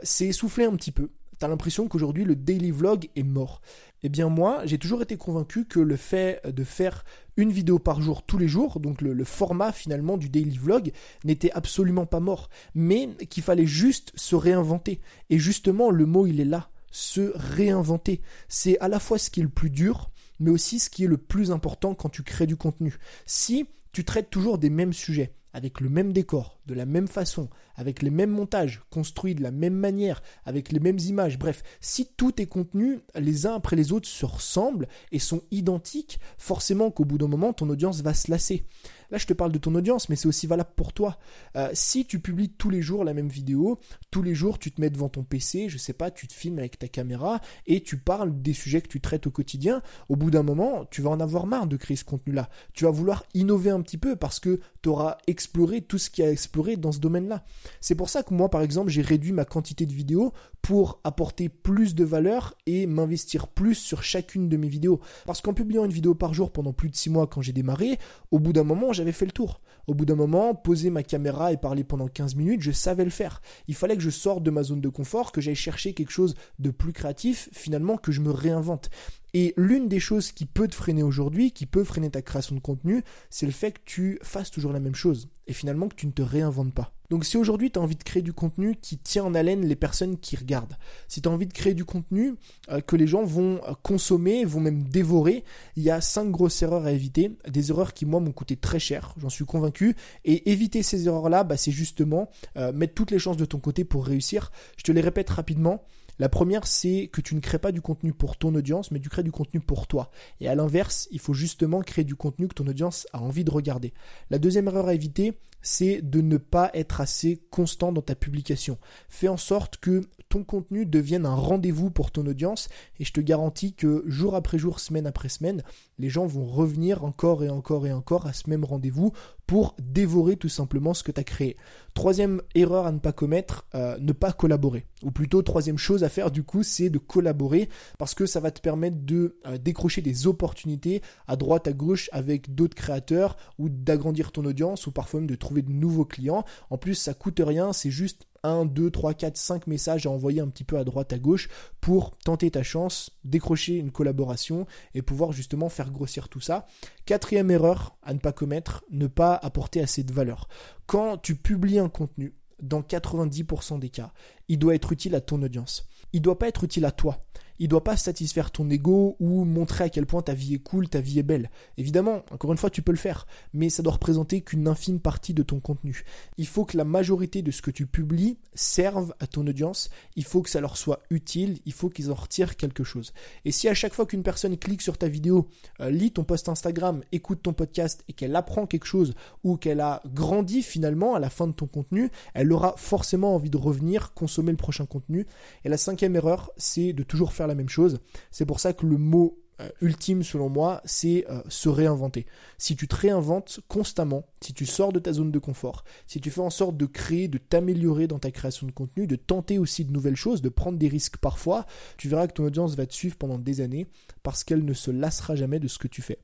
s'est 0.03 0.27
essoufflé 0.27 0.65
un 0.65 0.75
petit 0.75 0.91
peu 0.91 1.09
t'as 1.39 1.47
l'impression 1.47 1.87
qu'aujourd'hui 1.87 2.23
le 2.23 2.35
daily 2.35 2.71
vlog 2.71 3.09
est 3.15 3.23
mort. 3.23 3.61
Eh 4.03 4.09
bien 4.09 4.29
moi, 4.29 4.61
j'ai 4.65 4.77
toujours 4.77 5.01
été 5.01 5.17
convaincu 5.17 5.65
que 5.65 5.79
le 5.79 5.95
fait 5.95 6.41
de 6.45 6.63
faire 6.63 7.03
une 7.35 7.51
vidéo 7.51 7.79
par 7.79 8.01
jour 8.01 8.23
tous 8.23 8.37
les 8.37 8.47
jours, 8.47 8.79
donc 8.79 9.01
le, 9.01 9.23
format 9.23 9.71
finalement 9.71 10.17
du 10.17 10.29
daily 10.29 10.57
vlog, 10.57 10.91
n'était 11.23 11.51
absolument 11.51 12.05
pas 12.05 12.19
mort, 12.19 12.49
mais 12.75 13.09
qu'il 13.29 13.43
fallait 13.43 13.65
juste 13.65 14.11
se 14.15 14.35
réinventer. 14.35 14.99
Et 15.29 15.39
justement, 15.39 15.89
le 15.89 16.05
mot 16.05 16.27
il 16.27 16.39
est 16.39 16.45
là, 16.45 16.69
se 16.91 17.31
réinventer. 17.35 18.21
C'est 18.47 18.79
à 18.79 18.87
la 18.87 18.99
fois 18.99 19.17
ce 19.17 19.29
qui 19.29 19.39
est 19.39 19.43
le 19.43 19.49
plus 19.49 19.69
dur, 19.69 20.11
mais 20.39 20.51
aussi 20.51 20.79
ce 20.79 20.89
qui 20.89 21.03
est 21.03 21.07
le 21.07 21.17
plus 21.17 21.51
important 21.51 21.95
quand 21.95 22.09
tu 22.09 22.23
crées 22.23 22.47
du 22.47 22.55
contenu. 22.55 22.95
Si 23.25 23.65
tu 23.91 24.03
traites 24.03 24.29
toujours 24.29 24.57
des 24.57 24.69
mêmes 24.69 24.93
sujets, 24.93 25.33
avec 25.53 25.79
le 25.81 25.89
même 25.89 26.13
décor, 26.13 26.56
de 26.67 26.73
la 26.73 26.85
même 26.85 27.07
façon, 27.07 27.49
avec 27.75 28.01
les 28.01 28.09
mêmes 28.09 28.31
montages, 28.31 28.81
construits 28.91 29.35
de 29.35 29.41
la 29.41 29.51
même 29.51 29.75
manière, 29.75 30.21
avec 30.45 30.71
les 30.71 30.79
mêmes 30.79 30.99
images, 30.99 31.39
bref, 31.39 31.63
si 31.79 32.07
tous 32.17 32.33
tes 32.33 32.45
contenus, 32.45 32.99
les 33.15 33.47
uns 33.47 33.55
après 33.55 33.75
les 33.75 33.91
autres, 33.91 34.07
se 34.07 34.25
ressemblent 34.25 34.87
et 35.11 35.19
sont 35.19 35.41
identiques, 35.51 36.19
forcément 36.37 36.91
qu'au 36.91 37.05
bout 37.05 37.17
d'un 37.17 37.27
moment, 37.27 37.53
ton 37.53 37.69
audience 37.69 38.01
va 38.01 38.13
se 38.13 38.29
lasser. 38.29 38.65
Là, 39.09 39.17
je 39.17 39.25
te 39.25 39.33
parle 39.33 39.53
de 39.53 39.57
ton 39.57 39.73
audience, 39.75 40.09
mais 40.09 40.17
c'est 40.17 40.27
aussi 40.27 40.47
valable 40.47 40.71
pour 40.75 40.91
toi. 40.91 41.17
Euh, 41.55 41.69
si 41.73 42.05
tu 42.05 42.19
publies 42.19 42.49
tous 42.49 42.69
les 42.69 42.81
jours 42.81 43.05
la 43.05 43.13
même 43.13 43.29
vidéo, 43.29 43.79
tous 44.11 44.21
les 44.21 44.35
jours 44.35 44.59
tu 44.59 44.71
te 44.71 44.81
mets 44.81 44.89
devant 44.89 45.07
ton 45.07 45.23
PC, 45.23 45.69
je 45.69 45.77
sais 45.77 45.93
pas, 45.93 46.11
tu 46.11 46.27
te 46.27 46.33
filmes 46.33 46.59
avec 46.59 46.77
ta 46.77 46.89
caméra 46.89 47.39
et 47.65 47.81
tu 47.81 47.97
parles 47.97 48.41
des 48.41 48.53
sujets 48.53 48.81
que 48.81 48.89
tu 48.89 48.99
traites 48.99 49.25
au 49.25 49.31
quotidien, 49.31 49.81
au 50.09 50.17
bout 50.17 50.29
d'un 50.29 50.43
moment, 50.43 50.85
tu 50.91 51.01
vas 51.01 51.09
en 51.09 51.21
avoir 51.21 51.47
marre 51.47 51.67
de 51.67 51.77
créer 51.77 51.95
ce 51.95 52.03
contenu-là. 52.03 52.49
Tu 52.73 52.83
vas 52.83 52.91
vouloir 52.91 53.23
innover 53.33 53.69
un 53.69 53.81
petit 53.81 53.97
peu 53.97 54.17
parce 54.17 54.39
que 54.39 54.59
tu 54.81 54.89
auras 54.89 55.17
exploré 55.27 55.81
tout 55.81 55.97
ce 55.97 56.09
qu'il 56.09 56.25
y 56.25 56.27
a 56.27 56.29
à 56.29 56.33
dans 56.77 56.91
ce 56.91 56.99
domaine-là. 56.99 57.43
C'est 57.81 57.95
pour 57.95 58.09
ça 58.09 58.23
que 58.23 58.33
moi, 58.33 58.49
par 58.49 58.61
exemple, 58.61 58.89
j'ai 58.89 59.01
réduit 59.01 59.31
ma 59.31 59.45
quantité 59.45 59.85
de 59.85 59.93
vidéos 59.93 60.33
pour 60.61 60.99
apporter 61.03 61.49
plus 61.49 61.95
de 61.95 62.03
valeur 62.03 62.55
et 62.65 62.87
m'investir 62.87 63.47
plus 63.47 63.75
sur 63.75 64.03
chacune 64.03 64.49
de 64.49 64.57
mes 64.57 64.67
vidéos. 64.67 64.99
Parce 65.25 65.41
qu'en 65.41 65.53
publiant 65.53 65.85
une 65.85 65.91
vidéo 65.91 66.15
par 66.15 66.33
jour 66.33 66.51
pendant 66.51 66.73
plus 66.73 66.89
de 66.89 66.95
6 66.95 67.09
mois 67.09 67.27
quand 67.27 67.41
j'ai 67.41 67.53
démarré, 67.53 67.99
au 68.31 68.39
bout 68.39 68.53
d'un 68.53 68.63
moment, 68.63 68.93
j'avais 68.93 69.11
fait 69.11 69.25
le 69.25 69.31
tour. 69.31 69.61
Au 69.87 69.93
bout 69.93 70.05
d'un 70.05 70.15
moment, 70.15 70.53
poser 70.53 70.89
ma 70.89 71.01
caméra 71.01 71.53
et 71.53 71.57
parler 71.57 71.85
pendant 71.85 72.09
15 72.09 72.35
minutes, 72.35 72.61
je 72.61 72.71
savais 72.71 73.05
le 73.05 73.09
faire. 73.09 73.41
Il 73.69 73.75
fallait 73.75 73.95
que 73.95 74.03
je 74.03 74.09
sorte 74.09 74.43
de 74.43 74.51
ma 74.51 74.61
zone 74.63 74.81
de 74.81 74.89
confort, 74.89 75.31
que 75.31 75.39
j'aille 75.39 75.55
chercher 75.55 75.93
quelque 75.93 76.11
chose 76.11 76.35
de 76.59 76.71
plus 76.71 76.91
créatif, 76.91 77.47
finalement, 77.53 77.95
que 77.95 78.11
je 78.11 78.19
me 78.19 78.31
réinvente. 78.31 78.89
Et 79.33 79.53
l'une 79.55 79.87
des 79.87 80.01
choses 80.01 80.33
qui 80.33 80.45
peut 80.45 80.67
te 80.67 80.75
freiner 80.75 81.03
aujourd'hui, 81.03 81.51
qui 81.51 81.65
peut 81.65 81.85
freiner 81.85 82.09
ta 82.09 82.21
création 82.21 82.55
de 82.55 82.59
contenu, 82.59 83.01
c'est 83.29 83.45
le 83.45 83.51
fait 83.53 83.71
que 83.71 83.81
tu 83.85 84.19
fasses 84.23 84.51
toujours 84.51 84.73
la 84.73 84.81
même 84.81 84.95
chose 84.95 85.29
et 85.47 85.53
finalement 85.53 85.87
que 85.87 85.95
tu 85.95 86.07
ne 86.07 86.11
te 86.11 86.21
réinventes 86.21 86.73
pas. 86.73 86.96
Donc 87.09 87.25
si 87.25 87.37
aujourd'hui 87.37 87.71
tu 87.71 87.79
as 87.79 87.81
envie 87.81 87.95
de 87.95 88.03
créer 88.03 88.21
du 88.21 88.33
contenu 88.33 88.75
qui 88.75 88.97
tient 88.97 89.23
en 89.23 89.33
haleine 89.33 89.65
les 89.65 89.75
personnes 89.75 90.17
qui 90.17 90.35
regardent, 90.35 90.77
si 91.07 91.21
tu 91.21 91.29
as 91.29 91.31
envie 91.31 91.47
de 91.47 91.53
créer 91.53 91.73
du 91.73 91.85
contenu 91.85 92.35
euh, 92.69 92.81
que 92.81 92.95
les 92.95 93.07
gens 93.07 93.23
vont 93.23 93.61
euh, 93.63 93.73
consommer, 93.81 94.43
vont 94.45 94.59
même 94.59 94.83
dévorer, 94.83 95.43
il 95.75 95.83
y 95.83 95.89
a 95.89 96.01
cinq 96.01 96.29
grosses 96.31 96.61
erreurs 96.61 96.85
à 96.85 96.91
éviter, 96.91 97.37
des 97.47 97.69
erreurs 97.71 97.93
qui 97.93 98.05
moi 98.05 98.19
m'ont 98.19 98.31
coûté 98.31 98.55
très 98.57 98.79
cher, 98.79 99.13
j'en 99.17 99.29
suis 99.29 99.45
convaincu, 99.45 99.95
et 100.25 100.51
éviter 100.51 100.83
ces 100.83 101.07
erreurs-là, 101.07 101.43
bah, 101.43 101.57
c'est 101.57 101.71
justement 101.71 102.29
euh, 102.57 102.73
mettre 102.73 102.93
toutes 102.93 103.11
les 103.11 103.19
chances 103.19 103.37
de 103.37 103.45
ton 103.45 103.59
côté 103.59 103.83
pour 103.83 104.05
réussir. 104.05 104.51
Je 104.77 104.83
te 104.83 104.91
les 104.91 105.01
répète 105.01 105.29
rapidement. 105.29 105.83
La 106.19 106.29
première, 106.29 106.65
c'est 106.65 107.09
que 107.13 107.21
tu 107.21 107.35
ne 107.35 107.39
crées 107.39 107.59
pas 107.59 107.71
du 107.71 107.81
contenu 107.81 108.11
pour 108.11 108.37
ton 108.37 108.53
audience, 108.55 108.89
mais 108.89 108.99
tu 108.99 109.07
crées 109.07 109.23
du 109.23 109.31
contenu 109.31 109.59
pour 109.59 109.85
toi. 109.85 110.09
Et 110.41 110.47
à 110.47 110.55
l'inverse, 110.55 111.07
il 111.11 111.19
faut 111.19 111.33
justement 111.33 111.81
créer 111.81 112.05
du 112.05 112.15
contenu 112.15 112.47
que 112.47 112.55
ton 112.55 112.65
audience 112.65 113.07
a 113.13 113.21
envie 113.21 113.43
de 113.43 113.51
regarder. 113.51 113.93
La 114.31 114.39
deuxième 114.39 114.67
erreur 114.67 114.87
à 114.87 114.95
éviter, 114.95 115.37
c'est 115.67 116.01
de 116.01 116.21
ne 116.21 116.37
pas 116.37 116.71
être 116.73 117.01
assez 117.01 117.41
constant 117.51 117.91
dans 117.91 118.01
ta 118.01 118.15
publication. 118.15 118.77
Fais 119.09 119.27
en 119.27 119.35
sorte 119.35 119.75
que 119.77 120.07
ton 120.29 120.45
contenu 120.45 120.85
devienne 120.85 121.25
un 121.25 121.35
rendez-vous 121.35 121.89
pour 121.89 122.11
ton 122.11 122.25
audience 122.25 122.69
et 122.99 123.05
je 123.05 123.11
te 123.11 123.19
garantis 123.19 123.73
que 123.73 124.03
jour 124.07 124.35
après 124.35 124.57
jour, 124.57 124.79
semaine 124.79 125.05
après 125.05 125.27
semaine, 125.27 125.63
les 125.99 126.09
gens 126.09 126.25
vont 126.25 126.45
revenir 126.45 127.03
encore 127.03 127.43
et 127.43 127.49
encore 127.49 127.85
et 127.85 127.91
encore 127.91 128.27
à 128.27 128.33
ce 128.33 128.49
même 128.49 128.63
rendez-vous 128.63 129.11
pour 129.45 129.75
dévorer 129.79 130.35
tout 130.35 130.49
simplement 130.49 130.93
ce 130.93 131.03
que 131.03 131.11
tu 131.11 131.19
as 131.21 131.23
créé. 131.23 131.55
Troisième 131.93 132.41
erreur 132.53 132.85
à 132.85 132.91
ne 132.91 132.99
pas 132.99 133.13
commettre, 133.13 133.65
euh, 133.73 133.97
ne 133.99 134.11
pas 134.11 134.33
collaborer. 134.33 134.85
Ou 135.03 135.11
plutôt, 135.11 135.41
troisième 135.41 135.77
chose 135.77 136.03
à 136.03 136.09
faire 136.09 136.31
du 136.31 136.43
coup, 136.43 136.63
c'est 136.63 136.89
de 136.89 136.97
collaborer 136.97 137.69
parce 137.97 138.13
que 138.13 138.25
ça 138.25 138.39
va 138.39 138.51
te 138.51 138.59
permettre 138.59 138.97
de 138.99 139.37
euh, 139.45 139.57
décrocher 139.57 140.01
des 140.01 140.27
opportunités 140.27 141.01
à 141.27 141.37
droite, 141.37 141.67
à 141.67 141.73
gauche 141.73 142.09
avec 142.11 142.53
d'autres 142.53 142.75
créateurs 142.75 143.37
ou 143.57 143.69
d'agrandir 143.69 144.31
ton 144.31 144.43
audience 144.45 144.85
ou 144.85 144.91
parfois 144.91 145.21
même 145.21 145.29
de 145.29 145.35
trouver 145.35 145.56
de 145.61 145.71
nouveaux 145.71 146.05
clients. 146.05 146.45
En 146.69 146.77
plus, 146.77 146.95
ça 146.95 147.13
coûte 147.13 147.41
rien, 147.43 147.73
c'est 147.73 147.91
juste 147.91 148.27
1, 148.43 148.65
2, 148.65 148.91
3, 148.91 149.13
4, 149.13 149.37
5 149.37 149.67
messages 149.67 150.05
à 150.05 150.09
envoyer 150.09 150.41
un 150.41 150.47
petit 150.47 150.63
peu 150.63 150.77
à 150.77 150.83
droite, 150.83 151.13
à 151.13 151.19
gauche 151.19 151.49
pour 151.81 152.17
tenter 152.17 152.51
ta 152.51 152.63
chance, 152.63 153.11
décrocher 153.23 153.75
une 153.75 153.91
collaboration 153.91 154.65
et 154.93 155.01
pouvoir 155.01 155.31
justement 155.31 155.69
faire 155.69 155.91
grossir 155.91 156.29
tout 156.29 156.39
ça. 156.39 156.67
Quatrième 157.05 157.51
erreur 157.51 157.97
à 158.03 158.13
ne 158.13 158.19
pas 158.19 158.31
commettre, 158.31 158.85
ne 158.91 159.07
pas 159.07 159.35
apporter 159.35 159.81
assez 159.81 160.03
de 160.03 160.13
valeur. 160.13 160.47
Quand 160.85 161.17
tu 161.17 161.35
publies 161.35 161.79
un 161.79 161.89
contenu, 161.89 162.35
dans 162.61 162.81
90% 162.81 163.79
des 163.79 163.89
cas, 163.89 164.11
il 164.47 164.59
doit 164.59 164.75
être 164.75 164.91
utile 164.91 165.15
à 165.15 165.21
ton 165.21 165.41
audience. 165.43 165.87
Il 166.13 166.21
doit 166.21 166.39
pas 166.39 166.47
être 166.47 166.63
utile 166.63 166.85
à 166.85 166.91
toi 166.91 167.25
il 167.59 167.67
doit 167.67 167.83
pas 167.83 167.97
satisfaire 167.97 168.51
ton 168.51 168.69
ego 168.69 169.15
ou 169.19 169.43
montrer 169.45 169.85
à 169.85 169.89
quel 169.89 170.05
point 170.05 170.21
ta 170.21 170.33
vie 170.33 170.55
est 170.55 170.59
cool, 170.63 170.89
ta 170.89 171.01
vie 171.01 171.19
est 171.19 171.23
belle. 171.23 171.49
Évidemment, 171.77 172.23
encore 172.31 172.51
une 172.51 172.57
fois, 172.57 172.69
tu 172.69 172.81
peux 172.81 172.91
le 172.91 172.97
faire, 172.97 173.27
mais 173.53 173.69
ça 173.69 173.83
doit 173.83 173.93
représenter 173.93 174.41
qu'une 174.41 174.67
infime 174.67 174.99
partie 174.99 175.33
de 175.33 175.43
ton 175.43 175.59
contenu. 175.59 176.03
Il 176.37 176.47
faut 176.47 176.65
que 176.65 176.77
la 176.77 176.83
majorité 176.83 177.41
de 177.41 177.51
ce 177.51 177.61
que 177.61 177.71
tu 177.71 177.87
publies 177.87 178.37
serve 178.53 179.13
à 179.19 179.27
ton 179.27 179.45
audience, 179.47 179.89
il 180.15 180.23
faut 180.23 180.41
que 180.41 180.49
ça 180.49 180.61
leur 180.61 180.77
soit 180.77 181.01
utile, 181.09 181.59
il 181.65 181.73
faut 181.73 181.89
qu'ils 181.89 182.11
en 182.11 182.15
retirent 182.15 182.57
quelque 182.57 182.83
chose. 182.83 183.13
Et 183.45 183.51
si 183.51 183.67
à 183.67 183.73
chaque 183.73 183.93
fois 183.93 184.05
qu'une 184.05 184.23
personne 184.23 184.57
clique 184.57 184.81
sur 184.81 184.97
ta 184.97 185.07
vidéo, 185.07 185.47
euh, 185.81 185.89
lit 185.89 186.11
ton 186.11 186.23
post 186.23 186.49
Instagram, 186.49 187.01
écoute 187.11 187.41
ton 187.43 187.53
podcast 187.53 188.03
et 188.07 188.13
qu'elle 188.13 188.35
apprend 188.35 188.65
quelque 188.65 188.85
chose 188.85 189.13
ou 189.43 189.57
qu'elle 189.57 189.81
a 189.81 190.01
grandi 190.13 190.61
finalement 190.61 191.15
à 191.15 191.19
la 191.19 191.29
fin 191.29 191.47
de 191.47 191.53
ton 191.53 191.67
contenu, 191.67 192.11
elle 192.33 192.51
aura 192.51 192.75
forcément 192.77 193.35
envie 193.35 193.49
de 193.49 193.57
revenir 193.57 194.13
consommer 194.13 194.51
le 194.51 194.57
prochain 194.57 194.85
contenu. 194.85 195.25
Et 195.63 195.69
la 195.69 195.77
cinquième 195.77 196.15
erreur, 196.15 196.51
c'est 196.57 196.93
de 196.93 197.03
toujours 197.03 197.33
faire 197.33 197.46
la 197.47 197.55
même 197.55 197.69
chose. 197.69 197.99
C'est 198.31 198.45
pour 198.45 198.59
ça 198.59 198.73
que 198.73 198.85
le 198.85 198.97
mot 198.97 199.39
euh, 199.59 199.69
ultime 199.81 200.21
selon 200.21 200.49
moi, 200.49 200.81
c'est 200.85 201.25
euh, 201.29 201.41
se 201.49 201.67
réinventer. 201.67 202.27
Si 202.59 202.75
tu 202.75 202.87
te 202.87 202.95
réinventes 202.95 203.59
constamment, 203.67 204.25
si 204.39 204.53
tu 204.53 204.67
sors 204.67 204.93
de 204.93 204.99
ta 204.99 205.13
zone 205.13 205.31
de 205.31 205.39
confort, 205.39 205.83
si 206.05 206.21
tu 206.21 206.29
fais 206.29 206.41
en 206.41 206.51
sorte 206.51 206.77
de 206.77 206.85
créer, 206.85 207.27
de 207.27 207.39
t'améliorer 207.39 208.07
dans 208.07 208.19
ta 208.19 208.29
création 208.29 208.67
de 208.67 208.71
contenu, 208.71 209.07
de 209.07 209.15
tenter 209.15 209.57
aussi 209.57 209.83
de 209.83 209.91
nouvelles 209.91 210.15
choses, 210.15 210.43
de 210.43 210.49
prendre 210.49 210.77
des 210.77 210.87
risques 210.87 211.17
parfois, 211.17 211.65
tu 211.97 212.07
verras 212.07 212.27
que 212.27 212.33
ton 212.33 212.45
audience 212.45 212.75
va 212.75 212.85
te 212.85 212.93
suivre 212.93 213.15
pendant 213.15 213.39
des 213.39 213.61
années 213.61 213.87
parce 214.21 214.43
qu'elle 214.43 214.63
ne 214.63 214.73
se 214.73 214.91
lassera 214.91 215.35
jamais 215.35 215.59
de 215.59 215.67
ce 215.67 215.79
que 215.79 215.87
tu 215.87 216.03
fais. 216.03 216.19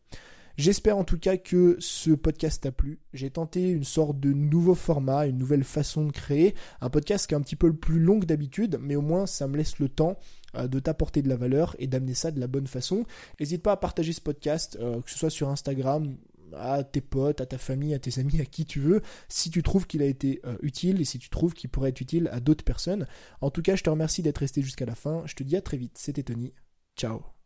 J'espère 0.56 1.00
en 1.00 1.04
tout 1.04 1.18
cas 1.18 1.38
que 1.38 1.78
ce 1.80 2.12
podcast 2.12 2.62
t'a 2.62 2.72
plu. 2.72 3.00
J'ai 3.12 3.32
tenté 3.32 3.70
une 3.70 3.84
sorte 3.84 4.20
de 4.20 4.32
nouveau 4.32 4.76
format, 4.76 5.26
une 5.26 5.40
nouvelle 5.40 5.64
façon 5.64 6.06
de 6.06 6.12
créer, 6.12 6.54
un 6.80 6.92
podcast 6.92 7.26
qui 7.26 7.34
est 7.34 7.38
un 7.38 7.42
petit 7.42 7.56
peu 7.56 7.74
plus 7.74 8.00
long 8.00 8.20
que 8.20 8.28
d'habitude, 8.28 8.78
mais 8.80 8.96
au 8.96 9.02
moins 9.02 9.26
ça 9.26 9.48
me 9.48 9.58
laisse 9.58 9.80
le 9.80 9.90
temps 9.90 10.20
de 10.54 10.80
t'apporter 10.80 11.22
de 11.22 11.30
la 11.30 11.36
valeur 11.36 11.76
et 11.80 11.88
d'amener 11.88 12.14
ça 12.14 12.32
de 12.32 12.40
la 12.40 12.48
bonne 12.48 12.68
façon. 12.68 13.06
N'hésite 13.40 13.64
pas 13.64 13.74
à 13.74 13.78
partager 13.78 14.14
ce 14.14 14.22
podcast, 14.22 14.78
euh, 14.80 15.02
que 15.02 15.10
ce 15.10 15.18
soit 15.18 15.30
sur 15.30 15.50
Instagram, 15.50 16.16
à 16.56 16.84
tes 16.84 17.02
potes, 17.02 17.42
à 17.42 17.46
ta 17.46 17.58
famille, 17.58 17.94
à 17.94 18.00
tes 18.00 18.20
amis, 18.20 18.40
à 18.40 18.46
qui 18.46 18.66
tu 18.66 18.80
veux, 18.80 19.02
si 19.28 19.50
tu 19.50 19.64
trouves 19.64 19.88
qu'il 19.88 20.02
a 20.02 20.06
été 20.06 20.42
euh, 20.46 20.56
utile 20.62 21.02
et 21.02 21.06
si 21.06 21.20
tu 21.20 21.30
trouves 21.30 21.54
qu'il 21.54 21.70
pourrait 21.70 21.90
être 21.90 22.02
utile 22.02 22.30
à 22.32 22.40
d'autres 22.40 22.64
personnes. 22.64 23.08
En 23.42 23.50
tout 23.50 23.62
cas, 23.62 23.76
je 23.76 23.84
te 23.84 23.90
remercie 23.90 24.22
d'être 24.22 24.40
resté 24.40 24.62
jusqu'à 24.62 24.86
la 24.86 24.96
fin. 24.96 25.24
Je 25.26 25.36
te 25.36 25.44
dis 25.44 25.56
à 25.56 25.62
très 25.62 25.78
vite. 25.78 25.98
C'était 25.98 26.24
Tony. 26.24 26.54
Ciao. 26.96 27.43